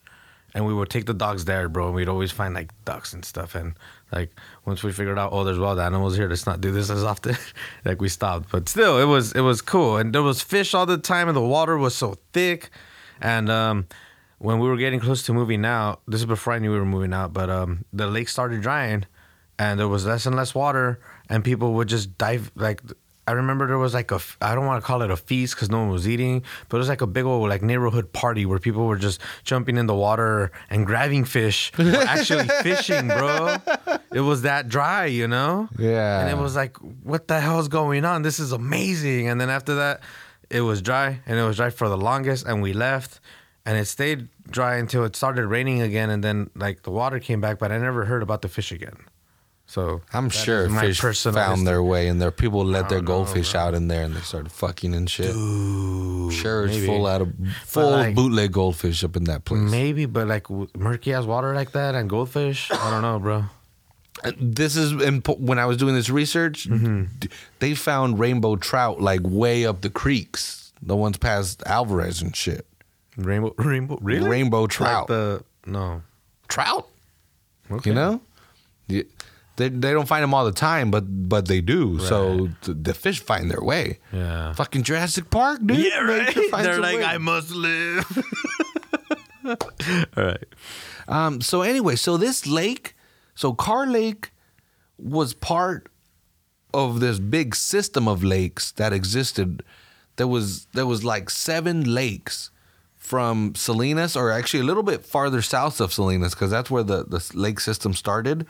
[0.54, 3.24] and we would take the dogs there bro and we'd always find like ducks and
[3.24, 3.76] stuff and
[4.12, 4.32] like
[4.66, 7.36] once we figured out oh there's wild animals here let's not do this as often.
[7.86, 8.52] Like we stopped.
[8.52, 9.98] But still it was it was cool.
[9.98, 12.70] And there was fish all the time and the water was so thick.
[13.22, 13.88] And um
[14.38, 16.86] when we were getting close to moving out this is before i knew we were
[16.86, 19.06] moving out but um the lake started drying
[19.58, 21.00] and there was less and less water
[21.30, 22.82] and people would just dive like
[23.28, 25.72] i remember there was like a I don't want to call it a feast because
[25.72, 28.60] no one was eating but it was like a big old like neighborhood party where
[28.60, 31.72] people were just jumping in the water and grabbing fish.
[31.80, 33.58] Actually fishing bro
[34.16, 36.20] it was that dry you know Yeah.
[36.22, 36.78] and it was like
[37.12, 39.96] what the hell is going on this is amazing and then after that
[40.50, 43.20] it was dry and it was dry for the longest and we left
[43.68, 47.42] and it stayed dry until it started raining again and then like the water came
[47.46, 48.98] back but i never heard about the fish again
[49.68, 51.66] so I'm sure fish found history.
[51.66, 52.30] their way in there.
[52.30, 55.34] People let their don't know, goldfish out in there and they started fucking and shit.
[55.34, 56.86] Dude, sure, it's maybe.
[56.86, 57.30] full out of
[57.64, 59.72] full like- bootleg goldfish up in that place.
[59.72, 60.46] maybe but like
[60.78, 63.46] murky ass water like that and goldfish i don't know bro
[64.40, 66.68] This is impo- when I was doing this research.
[66.70, 67.04] Mm-hmm.
[67.20, 72.36] d- They found rainbow trout like way up the creeks, the ones past Alvarez and
[72.36, 72.66] shit.
[73.18, 76.02] rainbow rainbow really Rainbow Like trout, the no
[76.48, 76.88] trout.
[77.72, 77.90] okay.
[77.90, 78.22] You know,
[78.88, 82.00] they they don't find them all the time, but but they do.
[82.00, 84.00] So th- the fish find their way.
[84.12, 85.80] yeah Fucking Jurassic Park, dude.
[85.80, 87.04] yeah right they're like way.
[87.06, 88.04] i must live
[89.46, 90.44] all right
[91.08, 92.95] Um, so anyway, so this lake,
[93.36, 94.32] so Carr Lake
[94.98, 95.90] was part
[96.74, 99.64] of this big system of lakes that existed.
[100.16, 102.52] There was there was like seven lakes
[102.96, 107.04] from Salinas, or actually a little bit farther south of Salinas, because that's where the,
[107.04, 108.48] the lake system started,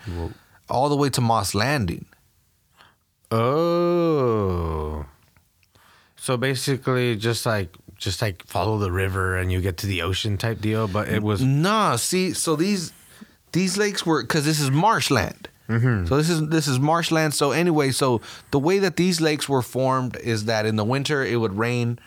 [0.69, 2.05] all the way to Moss Landing.
[3.31, 5.05] Oh.
[6.15, 10.37] So basically just like just like follow the river and you get to the ocean
[10.37, 12.91] type deal, but it was Nah, see, so these
[13.55, 15.49] these lakes were because this is marshland.
[15.69, 16.05] Mm-hmm.
[16.05, 17.33] So this is this is marshland.
[17.33, 21.23] So anyway, so the way that these lakes were formed is that in the winter
[21.23, 21.97] it would rain,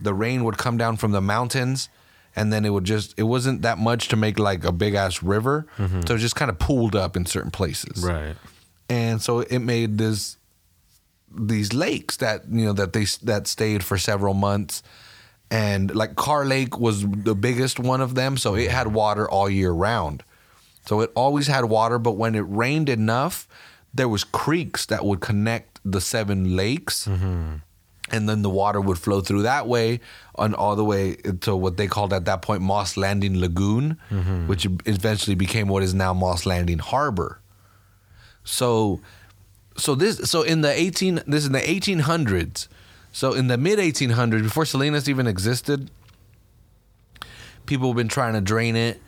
[0.00, 1.88] the rain would come down from the mountains,
[2.36, 5.22] and then it would just it wasn't that much to make like a big ass
[5.22, 5.66] river.
[5.78, 6.02] Mm-hmm.
[6.06, 8.36] So it just kind of pooled up in certain places right.
[8.88, 10.36] and so it made this
[11.34, 14.82] these lakes that you know that they that stayed for several months
[15.50, 19.48] and like Carr Lake was the biggest one of them so it had water all
[19.50, 20.22] year round
[20.88, 23.46] so it always had water but when it rained enough
[23.92, 27.56] there was creeks that would connect the seven lakes mm-hmm.
[28.10, 30.00] and then the water would flow through that way
[30.38, 34.46] and all the way to what they called at that point Moss Landing Lagoon, mm-hmm.
[34.46, 37.40] which eventually became what is now Moss Landing Harbor.
[38.44, 39.00] So,
[39.76, 42.68] so this so in the eighteen this is in the eighteen hundreds.
[43.12, 45.90] So in the mid eighteen hundreds, before Salinas even existed,
[47.66, 49.02] people have been trying to drain it.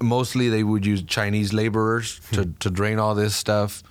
[0.00, 3.82] Mostly, they would use Chinese laborers to, to drain all this stuff.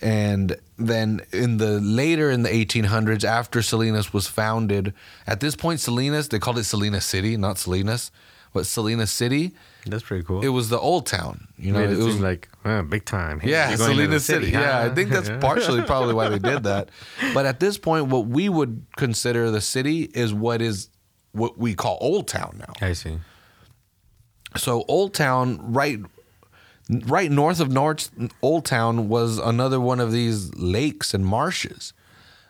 [0.00, 4.94] And then in the later in the 1800s, after Salinas was founded,
[5.28, 8.10] at this point, Salinas they called it Salinas City, not Salinas,
[8.52, 9.52] but Salinas City.
[9.86, 10.42] That's pretty cool.
[10.42, 11.78] It was the old town, you know.
[11.78, 13.38] Made it, it was like uh, big time.
[13.38, 14.50] Hey, yeah, you're going to the Salinas City.
[14.50, 16.88] Yeah, I think that's partially probably why they did that.
[17.32, 20.88] But at this point, what we would consider the city is what is
[21.30, 22.86] what we call Old Town now.
[22.86, 23.18] I see.
[24.56, 25.98] So Old Town, right,
[26.88, 28.10] right north of North
[28.42, 31.92] Old Town, was another one of these lakes and marshes.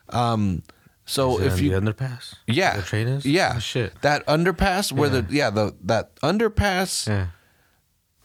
[0.09, 0.63] Um,
[1.05, 5.09] so if you, the underpass, yeah, the train is, yeah, Oh, shit, that underpass where
[5.09, 7.29] the yeah the that underpass yeah.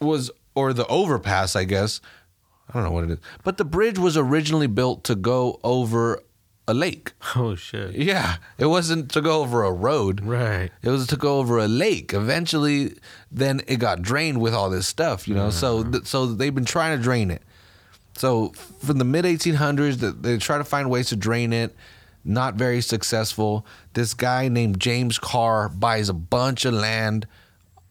[0.00, 2.00] was or the overpass, I guess.
[2.68, 6.20] I don't know what it is, but the bridge was originally built to go over
[6.68, 7.12] a lake.
[7.34, 10.20] Oh shit, Yeah, it wasn't to go over a road.
[10.20, 10.70] right.
[10.82, 12.12] It was to go over a lake.
[12.14, 12.94] Eventually,
[13.32, 15.50] then it got drained with all this stuff, you know.
[15.50, 15.92] So, mm-hmm.
[15.92, 17.42] th- so they've been trying to drain it.
[18.16, 18.50] So,
[18.84, 21.74] from the mid 1800s, th- they try to find ways to drain it.
[22.24, 23.64] Not very successful.
[23.94, 27.26] This guy named James Carr buys a bunch of land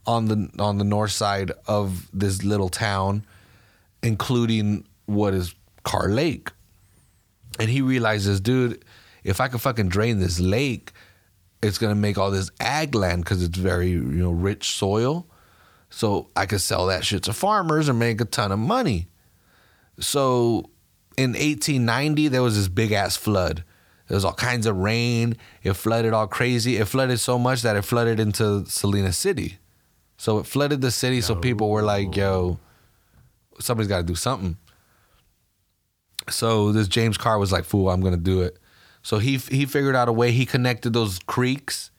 [0.05, 3.25] on the on the north side of this little town,
[4.03, 6.51] including what is Carr Lake.
[7.59, 8.83] And he realizes, dude,
[9.23, 10.91] if I could fucking drain this lake,
[11.61, 15.27] it's gonna make all this ag land because it's very you know rich soil.
[15.89, 19.07] So I could sell that shit to farmers and make a ton of money.
[19.99, 20.69] So
[21.17, 23.63] in 1890, there was this big ass flood.
[24.07, 25.35] There was all kinds of rain.
[25.63, 26.77] It flooded all crazy.
[26.77, 29.57] It flooded so much that it flooded into Salina City.
[30.17, 31.21] So it flooded the city.
[31.21, 32.59] So people were like, yo,
[33.59, 34.57] somebody's got to do something.
[36.29, 38.57] So this James Carr was like, "Fool, I'm gonna do it."
[39.01, 40.31] So he he figured out a way.
[40.31, 41.91] He connected those creeks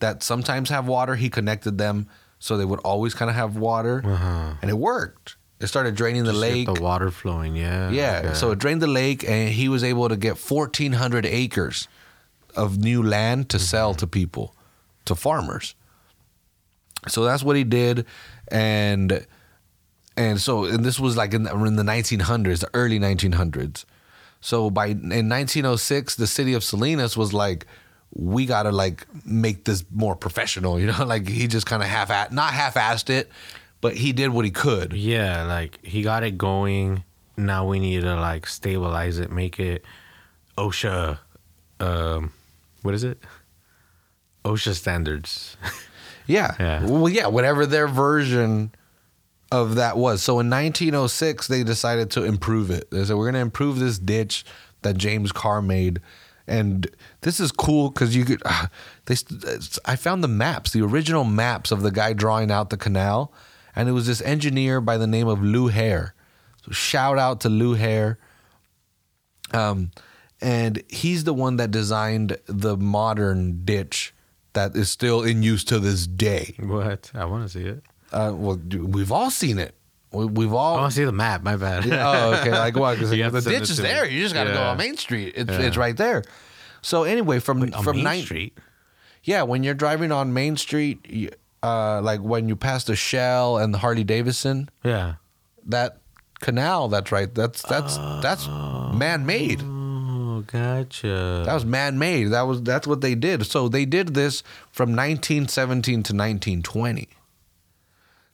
[0.00, 1.16] that sometimes have water.
[1.16, 2.06] He connected them
[2.38, 4.54] so they would always kind of have water, Uh-huh.
[4.62, 5.36] and it worked.
[5.60, 6.66] It started draining the Just lake.
[6.66, 7.56] get the water flowing.
[7.56, 8.34] Yeah, yeah, okay.
[8.34, 11.88] so it drained the lake, and he was able to get 1,400 acres
[12.54, 14.54] of new land to sell to people,
[15.04, 15.74] to farmers.
[17.08, 18.06] So that's what he did,
[18.48, 19.26] and
[20.18, 23.84] and so and this was like in the, in the 1900s, the early 1900s.
[24.40, 27.66] So by in 1906, the city of Salinas was like,
[28.12, 31.04] we gotta like make this more professional, you know.
[31.06, 33.30] Like he just kind of half at not half-assed it,
[33.80, 34.92] but he did what he could.
[34.92, 37.04] yeah, like he got it going.
[37.36, 39.84] Now we need to like stabilize it, make it
[40.56, 41.18] OSHA.
[41.80, 42.32] Um,
[42.82, 43.18] what is it?
[44.44, 45.56] OSHA standards.
[46.30, 46.54] Yeah.
[46.60, 46.84] Yeah.
[46.84, 48.70] Well, yeah, whatever their version
[49.50, 50.22] of that was.
[50.22, 52.90] So in 1906, they decided to improve it.
[52.90, 54.44] They said, we're going to improve this ditch
[54.82, 56.00] that James Carr made.
[56.46, 56.86] And
[57.20, 58.70] this is cool because you could, ah,
[59.06, 59.16] they,
[59.84, 63.32] I found the maps, the original maps of the guy drawing out the canal.
[63.76, 66.14] And it was this engineer by the name of Lou Hare.
[66.64, 68.18] So shout out to Lou Hare.
[69.52, 69.90] Um,
[70.40, 74.14] and he's the one that designed the modern ditch
[74.52, 76.54] that is still in use to this day.
[76.58, 77.10] what?
[77.14, 77.82] I want to see it.
[78.12, 79.74] Uh, well, dude, we've all seen it.
[80.12, 80.76] We, we've all.
[80.76, 81.42] I want to see the map.
[81.42, 81.86] My bad.
[81.92, 82.50] oh, okay.
[82.50, 82.98] Like what?
[82.98, 83.88] 'Cause You have the ditch is to me.
[83.88, 84.08] there.
[84.08, 85.34] You just got to go on Main Street.
[85.36, 85.60] It's Yeah.
[85.60, 86.22] it's right there.
[86.80, 88.56] So anyway, from On from Main nine, Street.
[89.24, 93.74] yeah, when you're driving on Main Street, uh, like when you pass the Shell and
[93.74, 95.14] the Harley Davidson, Yeah.
[95.66, 95.98] that
[96.40, 97.34] canal that's right.
[97.34, 99.60] That's that's that's man made.
[99.62, 101.42] Oh, gotcha.
[101.44, 102.26] That was man made.
[102.30, 103.44] That was that's what they did.
[103.44, 107.08] So they did this from 1917 to 1920.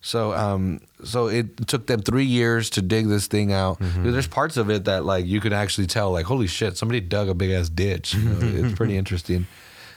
[0.06, 3.78] So um so it took them 3 years to dig this thing out.
[3.80, 7.28] There's parts of it that like you could actually tell like holy shit somebody dug
[7.30, 8.12] a big ass ditch.
[8.14, 8.38] You know,
[8.68, 9.46] it's pretty interesting.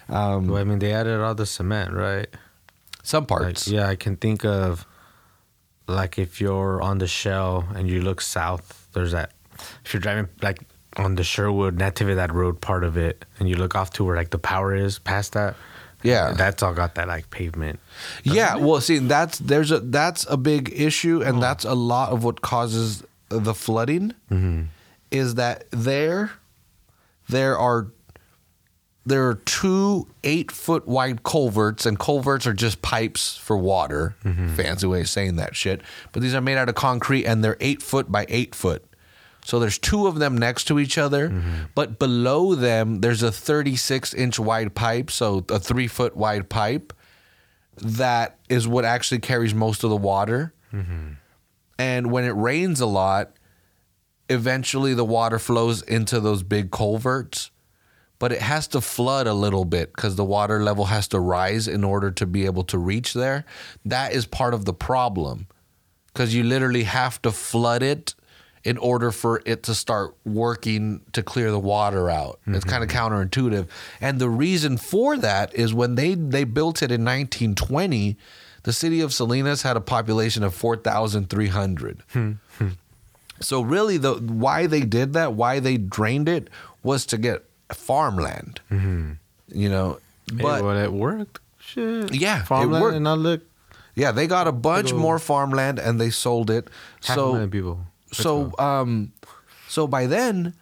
[0.08, 2.28] Um well, I mean, they added all the cement, right?
[3.04, 3.68] some Like, parts.
[3.68, 4.86] yeah, I can think of
[5.88, 9.32] like if you're on the shell and you look south, there's that.
[9.84, 10.60] If you're driving like
[10.96, 14.30] on the Sherwood Natividad Road part of it, and you look off to where like
[14.32, 15.56] the power is past that,
[16.04, 16.34] Yeah.
[16.34, 17.80] that's all got that like pavement.
[18.24, 22.24] Yeah, well, see, that's there's a that's a big issue, and that's a lot of
[22.24, 24.14] what causes the flooding.
[24.32, 24.64] Mm-hmm.
[25.12, 26.32] Is that there?
[27.30, 27.88] There are
[29.06, 34.16] there are two eight foot wide culverts, and culverts are just pipes for water.
[34.24, 34.56] Mm-hmm.
[34.56, 35.82] Fancy way of saying that shit.
[36.12, 38.84] But these are made out of concrete, and they're eight foot by eight foot.
[39.48, 41.68] So there's two of them next to each other, mm-hmm.
[41.74, 46.92] but below them there's a 36 inch wide pipe, so a three foot wide pipe
[47.78, 50.54] that is what actually carries most of the water.
[50.74, 51.14] Mm-hmm.
[51.80, 53.38] And when it rains a lot,
[54.30, 57.50] eventually the water flows into those big culverts,
[58.20, 61.70] but it has to flood a little bit because the water level has to rise
[61.70, 63.46] in order to be able to reach there.
[63.86, 65.48] That is part of the problem
[66.08, 68.14] because you literally have to flood it
[68.68, 72.38] in order for it to start working to clear the water out.
[72.46, 72.70] It's mm-hmm.
[72.70, 73.68] kind of counterintuitive.
[74.02, 78.18] And the reason for that is when they, they built it in 1920,
[78.64, 82.04] the city of Salinas had a population of 4,300.
[82.12, 82.68] Hmm, hmm.
[83.40, 86.50] So really, the why they did that, why they drained it,
[86.84, 88.60] was to get farmland.
[88.70, 89.14] Mm-hmm.
[89.48, 90.00] You know,
[90.30, 91.40] Hey, but well, it worked.
[91.60, 92.14] Shit.
[92.14, 92.98] Yeah, it farmland, worked.
[92.98, 93.44] and look,
[93.96, 96.70] yeah, they got a bunch more farmland and they sold it.
[97.06, 97.87] half a so million people.
[98.12, 99.12] So um
[99.68, 100.54] so by then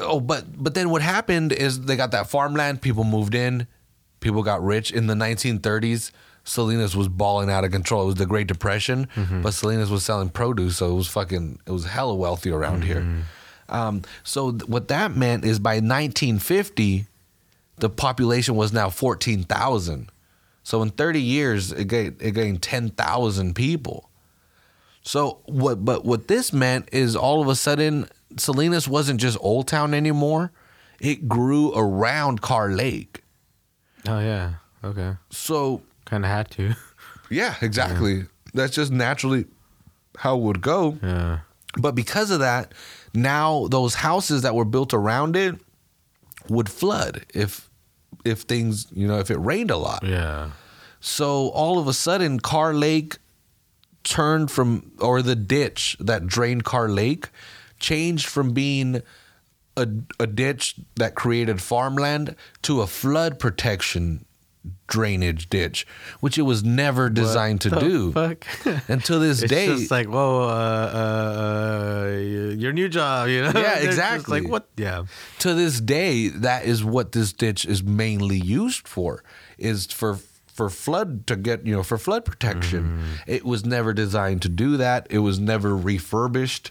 [0.00, 3.66] oh but but then what happened is they got that farmland people moved in
[4.20, 6.10] people got rich in the 1930s
[6.42, 8.04] Salinas was balling out of control.
[8.04, 9.42] It was the Great Depression, Mm-hmm.
[9.42, 13.02] but Salinas was selling produce, so it was fucking, it was hella wealthy around here.
[13.02, 13.20] Mm-hmm.
[13.74, 17.06] Um, so th- what that meant is by 1950,
[17.76, 20.10] the population was now 14,000.
[20.62, 24.09] So in 30 years, it gained, it gained 10,000 people.
[25.02, 25.84] So what?
[25.84, 30.52] But what this meant is all of a sudden, Salinas wasn't just Old Town anymore.
[31.00, 33.22] It grew around Carr Lake.
[34.06, 36.74] oh yeah, okay, So kind of had to.
[37.30, 38.26] yeah, exactly.
[38.52, 39.46] That's just naturally
[40.18, 40.98] how it would go.
[41.02, 41.38] yeah,
[41.78, 42.72] But because of that,
[43.14, 45.54] now those houses that were built around it
[46.48, 47.70] would flood if
[48.24, 50.02] if things you know if it rained a lot.
[50.04, 50.50] yeah.
[51.00, 53.16] So all of a sudden, Carr Lake
[54.04, 57.28] turned from, or the ditch that drained Carr Lake
[57.78, 59.02] changed from being
[59.76, 59.88] a,
[60.18, 64.24] a ditch that created farmland to a flood protection
[64.86, 65.86] drainage ditch,
[66.20, 68.12] which it was never designed to the do.
[68.12, 68.44] fuck?
[68.88, 73.28] And to this day It's day, just like, whoa, uh, uh, uh, your new job,
[73.28, 73.52] you know?
[73.54, 74.40] Yeah, exactly.
[74.40, 74.68] like, what?
[74.76, 75.04] Yeah.
[75.38, 79.24] to this day, that is what this ditch is mainly used for,
[79.58, 80.18] is for
[80.60, 82.82] for flood to get you know for flood protection.
[83.26, 85.06] It was never designed to do that.
[85.08, 86.70] It was never refurbished.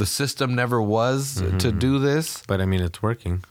[0.00, 3.44] The system never was to do this But I mean, it's working.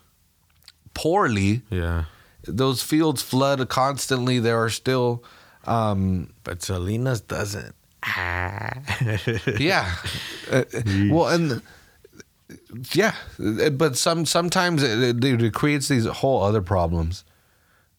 [0.94, 1.62] poorly.
[1.70, 2.06] Yeah.
[2.48, 4.40] Those fields flood constantly.
[4.40, 5.24] There are still,
[5.66, 7.76] um, But Salinas doesn't.
[9.60, 9.86] yeah.
[10.52, 10.64] Uh,
[11.12, 11.62] well, and
[12.94, 13.14] yeah,
[13.72, 17.24] but some sometimes it, it, it creates these whole other problems.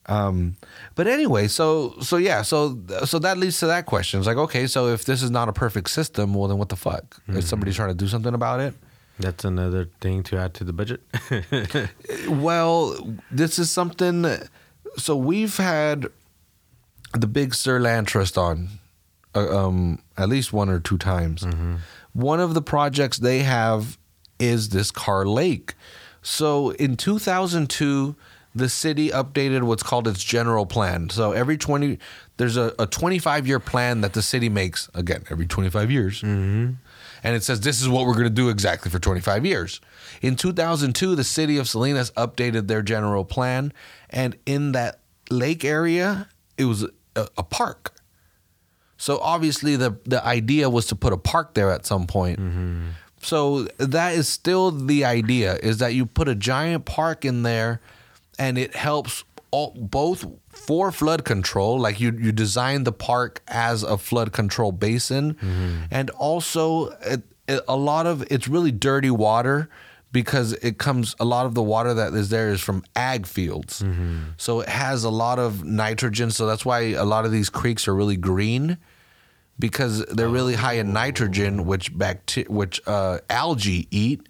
[0.09, 0.57] Um,
[0.95, 4.19] but anyway, so so yeah, so so that leads to that question.
[4.19, 6.77] It's like, okay, so if this is not a perfect system, well, then what the
[6.77, 7.21] fuck?
[7.29, 8.75] Is somebody trying to do something about it?
[9.21, 11.01] That's another thing to add to the budget.
[12.29, 12.97] Well,
[13.31, 14.27] this is something.
[14.97, 16.07] So we've had
[17.13, 18.69] the Big Sur Land Trust on,
[19.35, 21.47] uh, um, at least one or two times.
[22.13, 23.99] One of the projects they have
[24.39, 25.75] is this Carr Lake.
[26.23, 28.15] So in 2002,
[28.59, 31.11] the city updated what's called its general plan.
[31.11, 31.99] So every 20,
[32.37, 36.23] there's a, a 25 year plan that the city makes again every 25 years.
[36.23, 36.73] Mm-hmm.
[37.25, 39.81] And it says this is what we're going to do exactly for 25 years.
[40.23, 43.73] In 2002, the city of Salinas updated their general plan.
[44.11, 45.01] And in that
[45.31, 46.85] lake area, it was
[47.17, 47.95] a, a park.
[48.97, 52.41] So obviously, the, the idea was to put a park there at some point.
[52.41, 52.89] Mm-hmm.
[53.21, 57.81] So that is still the idea is that you put a giant park in there
[58.39, 63.83] and it helps all, both for flood control like you you design the park as
[63.83, 65.37] a flood control basin
[65.91, 69.69] and also it, it, a lot of it's really dirty water
[70.13, 73.83] because it comes a lot of the water that is there is from ag fields
[74.37, 77.89] so it has a lot of nitrogen so that's why a lot of these creeks
[77.89, 78.77] are really green
[79.59, 84.21] because they're really high in nitrogen, which bacteria, which uh, algae eat.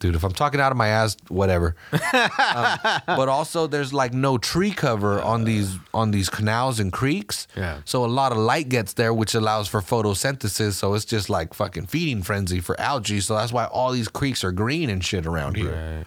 [0.00, 1.76] Dude, if I'm talking out of my ass, whatever.
[1.92, 7.46] um, but also, there's like no tree cover on these on these canals and creeks.
[7.54, 7.82] Yeah.
[7.84, 10.72] So a lot of light gets there, which allows for photosynthesis.
[10.72, 13.20] So it's just like fucking feeding frenzy for algae.
[13.20, 15.72] So that's why all these creeks are green and shit around here.
[15.72, 16.06] Right.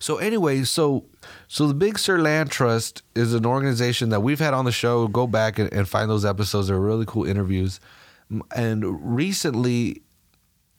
[0.00, 1.04] So anyway, so
[1.46, 5.06] so the Big Sur Land Trust is an organization that we've had on the show.
[5.06, 6.66] Go back and, and find those episodes.
[6.66, 7.78] They're really cool interviews.
[8.56, 10.02] And recently,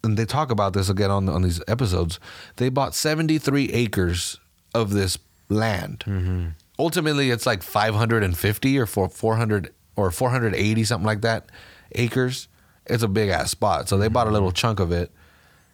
[0.04, 2.20] and they talk about this again on on these episodes.
[2.58, 4.40] They bought seventy three acres
[4.74, 5.18] of this
[5.50, 6.04] land.
[6.06, 6.48] Mm-hmm.
[6.80, 10.84] Ultimately, it's like five hundred and fifty or four four hundred or four hundred eighty
[10.84, 11.50] something like that
[11.94, 12.48] acres.
[12.86, 13.88] It's a big ass spot.
[13.88, 14.34] So they bought a mm-hmm.
[14.34, 15.12] little chunk of it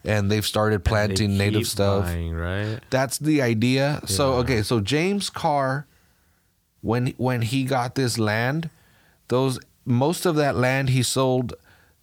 [0.06, 2.06] and they've started They planting native stuff.
[2.06, 2.80] buying, right?
[2.90, 4.02] That's the idea.
[4.06, 5.88] So okay, so James Carr,
[6.82, 8.70] when when he got this land,
[9.28, 11.54] those most of that land he sold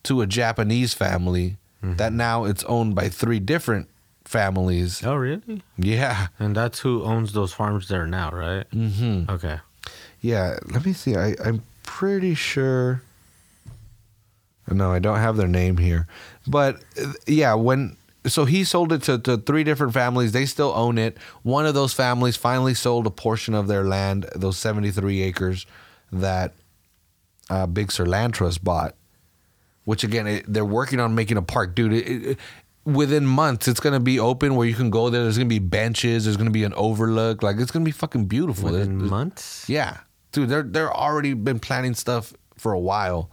[0.04, 1.96] to a Japanese family Mm-hmm.
[1.96, 3.88] that now it's owned by three different
[4.24, 5.04] families.
[5.04, 5.62] Oh, really?
[5.76, 8.68] Yeah, And that's who owns those farms there now, right?
[8.70, 9.30] Mm-hmm.
[9.30, 9.60] Okay.
[10.20, 10.58] yeah.
[10.72, 11.16] Let me see.
[11.16, 13.02] I I'm pretty sure.
[14.70, 16.08] No, I don't have their name here,
[16.46, 16.80] but
[17.26, 17.96] yeah, when
[18.26, 20.32] so he sold it to, to three different families.
[20.32, 21.16] They still own it.
[21.44, 25.64] One of those families finally sold a portion of their land, those 73 acres
[26.10, 26.52] that
[27.48, 28.96] uh, Big Sir Land Trust bought,
[29.86, 31.74] which again, it, they're working on making a park.
[31.74, 32.38] Dude, it, it,
[32.84, 35.22] within months, it's going to be open where you can go there.
[35.22, 36.24] There's going to be benches.
[36.24, 37.42] There's going to be an overlook.
[37.42, 38.70] Like, it's going to be fucking beautiful.
[38.70, 39.68] Within there's- months?
[39.68, 39.98] yeah,
[40.32, 43.30] dude, they're they're already been planning stuff for a while.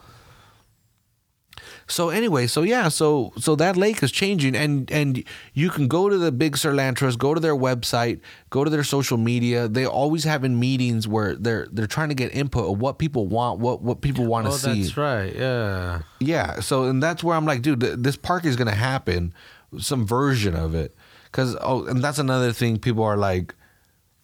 [1.93, 5.23] So anyway, so yeah, so so that lake is changing, and and
[5.53, 8.19] you can go to the Big Sur Land Trust, go to their website,
[8.49, 9.67] go to their social media.
[9.67, 13.59] They always having meetings where they're they're trying to get input of what people want,
[13.59, 14.81] what what people want to Oh, see.
[14.81, 15.35] that's right.
[15.35, 16.01] Yeah.
[16.19, 16.61] Yeah.
[16.61, 19.31] So, and that's where I'm like, dude, th- this park is going to happen,
[19.77, 20.95] some version of it.
[21.31, 23.53] Cause, oh, and that's another thing people are like,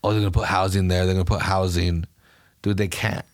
[0.03, 1.05] oh, they're going to put housing there.
[1.05, 2.05] They're going to put housing.
[2.61, 3.25] Dude, they can't.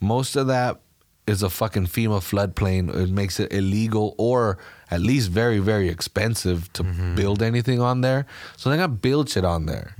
[0.00, 0.80] Most of that
[1.26, 2.92] is a fucking FEMA floodplain.
[2.94, 4.58] It makes it illegal or
[4.90, 6.82] at least very, very expensive to
[7.14, 8.26] build anything on there.
[8.56, 9.94] So they're going to build shit on there.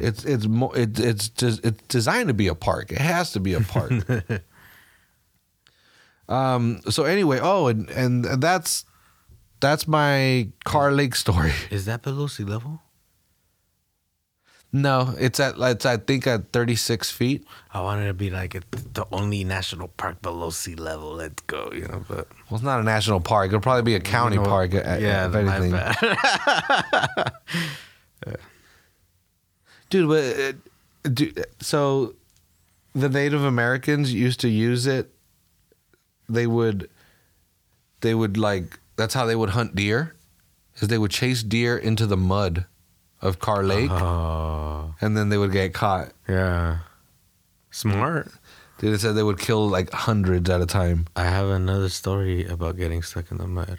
[0.00, 2.92] It's, it's, mo- it, it's just, it's designed to be a park.
[2.92, 3.92] It has to be a park.
[6.28, 6.80] Um.
[6.88, 8.84] So anyway, oh, and and that's
[9.58, 11.52] that's my Carr Lake story.
[11.70, 12.82] Is that below sea level?
[14.72, 17.44] No, it's at it's I think at thirty six feet.
[17.74, 21.14] I wanted to be like the only national park below sea level.
[21.14, 22.04] Let's go, you know.
[22.06, 23.48] But Well, it's not a national park.
[23.48, 24.74] It'll probably be a county You know, park.
[24.74, 27.32] At, yeah, if anything, bad.
[29.90, 30.08] dude.
[30.08, 30.52] But uh,
[31.08, 32.14] dude, so
[32.94, 35.10] the Native Americans used to use it.
[36.28, 36.88] They would,
[38.02, 40.14] they would like that's how they would hunt deer,
[40.76, 42.66] is they would chase deer into the mud
[43.22, 46.12] of Carr Lake, Oh, and then they would get caught.
[46.28, 46.78] yeah.
[47.70, 48.30] Smart.
[48.78, 51.06] Dude, it said they would kill like hundreds at a time.
[51.14, 53.78] I have another story about getting stuck in the mud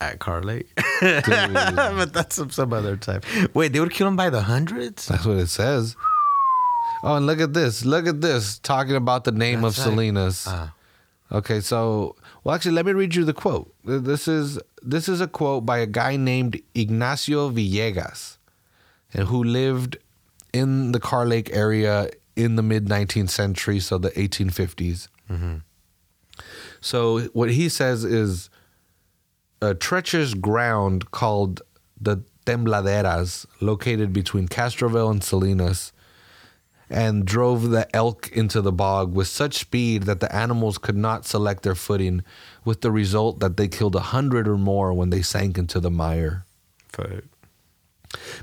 [0.00, 0.68] at Carr Lake,
[1.00, 3.22] but that's some, some other time.
[3.54, 5.06] Wait, they would kill them by the hundreds?
[5.06, 5.96] That's what it says.
[7.02, 7.84] Oh, and look at this.
[7.84, 8.58] Look at this.
[8.58, 10.44] Talking about the name That's of like- Salinas.
[10.48, 10.74] Ah.
[11.32, 13.74] Okay, so well actually let me read you the quote.
[13.84, 18.36] This is this is a quote by a guy named Ignacio Villegas
[19.12, 19.96] and who lived
[20.52, 25.08] in the Carr Lake area in the mid 19th century, so the 1850s.
[25.30, 25.56] Mm-hmm.
[26.80, 28.50] So what he says is
[29.62, 31.62] a treacherous ground called
[32.00, 35.92] the Tembladeras, located between Castroville and Salinas,
[36.94, 41.26] and drove the elk into the bog with such speed that the animals could not
[41.26, 42.22] select their footing,
[42.64, 45.90] with the result that they killed a hundred or more when they sank into the
[45.90, 46.44] mire.
[46.92, 47.24] Fuck.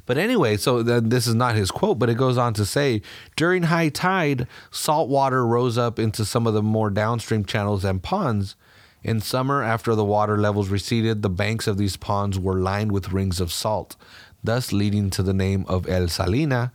[0.06, 3.02] But anyway, so then this is not his quote, but it goes on to say
[3.38, 8.04] during high tide, salt water rose up into some of the more downstream channels and
[8.04, 8.58] ponds.
[9.02, 13.14] In summer, after the water levels receded, the banks of these ponds were lined with
[13.14, 13.96] rings of salt,
[14.44, 16.74] thus leading to the name of El Salina,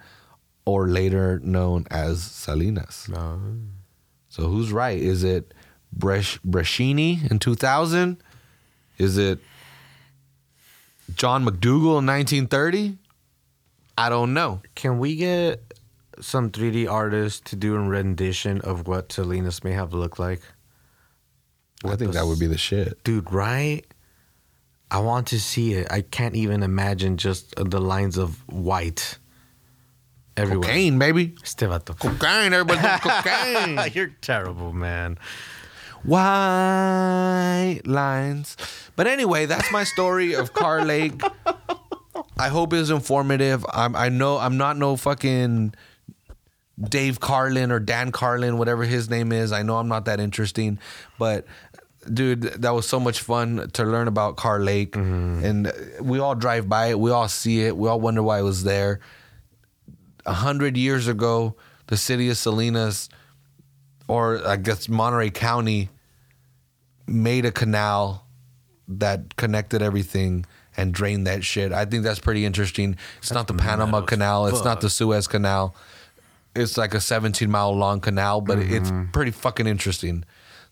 [0.66, 3.08] or later known as Salinas.
[3.08, 3.40] No.
[4.28, 4.98] So who's right?
[4.98, 5.54] Is it
[5.96, 8.22] Bresh, Breschini in 2000?
[8.98, 9.38] Is it
[11.14, 12.98] John McDougal in 1930?
[13.96, 14.60] I don't know.
[14.74, 15.72] Can we get
[16.20, 20.42] some 3D artists to do a rendition of what Salinas may have looked like?
[21.84, 23.02] I think that would be the shit.
[23.04, 23.82] Dude, right?
[24.90, 25.90] I want to see it.
[25.90, 29.18] I can't even imagine just the lines of white
[30.36, 30.68] everywhere.
[30.68, 31.34] Cocaine, baby.
[31.42, 31.98] Este vato.
[31.98, 32.52] Cocaine.
[32.52, 33.80] Everybody's doing cocaine.
[33.94, 35.18] You're terrible, man.
[36.04, 38.56] White lines.
[38.94, 41.20] But anyway, that's my story of Carr Lake.
[42.38, 43.64] I hope it's informative.
[43.72, 45.74] I'm, I know I'm not no fucking
[46.80, 49.52] Dave Carlin or Dan Carlin, whatever his name is.
[49.52, 50.78] I know I'm not that interesting,
[51.18, 51.46] but
[52.12, 54.92] dude, that was so much fun to learn about Carr Lake.
[54.92, 55.44] Mm-hmm.
[55.44, 58.42] And we all drive by it, we all see it, we all wonder why it
[58.42, 59.00] was there.
[60.26, 61.56] A hundred years ago,
[61.86, 63.08] the city of Salinas,
[64.08, 65.88] or I guess Monterey County,
[67.06, 68.26] made a canal
[68.88, 70.46] that connected everything
[70.76, 71.72] and drained that shit.
[71.72, 72.96] I think that's pretty interesting.
[73.18, 74.46] It's not the Panama Canal.
[74.46, 75.74] It's not the Suez Canal.
[76.54, 78.74] It's like a 17 mile long canal, but mm-hmm.
[78.74, 80.24] it's pretty fucking interesting.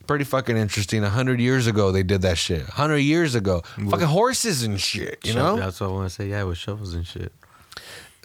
[0.06, 1.02] Pretty fucking interesting.
[1.02, 2.68] A hundred years ago they did that shit.
[2.68, 5.26] A hundred years ago, fucking horses and shit.
[5.26, 5.56] You know.
[5.56, 6.28] That's what I want to say.
[6.28, 7.32] Yeah, with shovels and shit.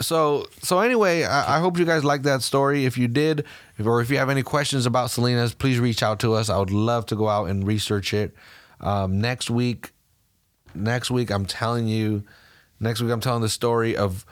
[0.02, 2.86] So so anyway I, I hope you guys liked that story.
[2.86, 3.46] If you did
[3.78, 6.50] if, or if you have any questions about salinas please reach out to us.
[6.50, 8.34] I would love to go out and research it.
[8.82, 9.92] Um, next week
[10.76, 12.24] next week i'm telling you
[12.80, 14.24] next week i'm telling the story of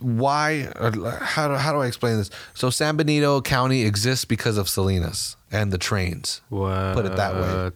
[0.00, 0.68] why
[1.20, 2.30] how do, how do i explain this?
[2.54, 6.40] So san benito county exists because of salinas and the trains.
[6.48, 6.94] What?
[6.94, 7.70] Put it that way.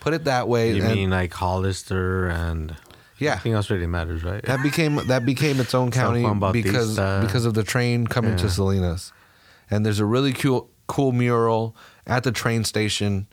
[0.00, 2.76] put it that way You and mean like Hollister and
[3.18, 3.34] Yeah.
[3.34, 4.42] Nothing else really matters, right?
[4.44, 9.12] that became that became its own county because because of the train coming to Salinas.
[9.70, 11.74] And there's a really cool cool mural
[12.06, 13.26] at the train station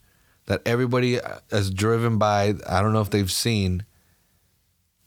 [0.45, 2.55] that everybody uh, has driven by.
[2.67, 3.85] I don't know if they've seen.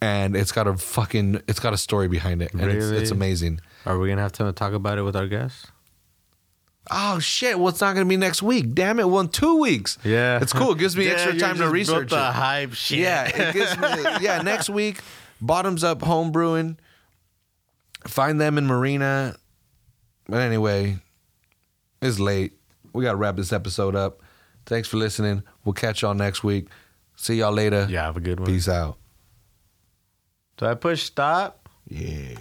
[0.00, 2.52] And it's got a fucking it's got a story behind it.
[2.52, 3.60] And it's, it's amazing.
[3.86, 5.66] Are we gonna have time to talk about it with our guests?
[6.90, 8.74] Oh shit, well it's not gonna be next week.
[8.74, 9.98] Damn it, well in two weeks.
[10.04, 10.72] Yeah, It's cool.
[10.72, 12.32] It gives me extra time to research The it.
[12.32, 12.98] hype shit.
[13.00, 13.88] Yeah, it gives me
[14.20, 15.00] yeah, next week,
[15.40, 16.78] bottoms up home brewing.
[18.06, 19.34] Find them in Marina.
[20.28, 20.98] But anyway,
[22.00, 22.52] it's late.
[22.92, 24.22] We gotta wrap this episode up.
[24.64, 25.42] Thanks for listening.
[25.64, 26.68] We'll catch y'all next week.
[27.16, 27.86] See y'all later.
[27.90, 28.04] yeah.
[28.04, 28.46] Have a good one.
[28.48, 28.96] Peace out.
[30.56, 31.68] Do I push stop?
[31.88, 32.36] Yeah.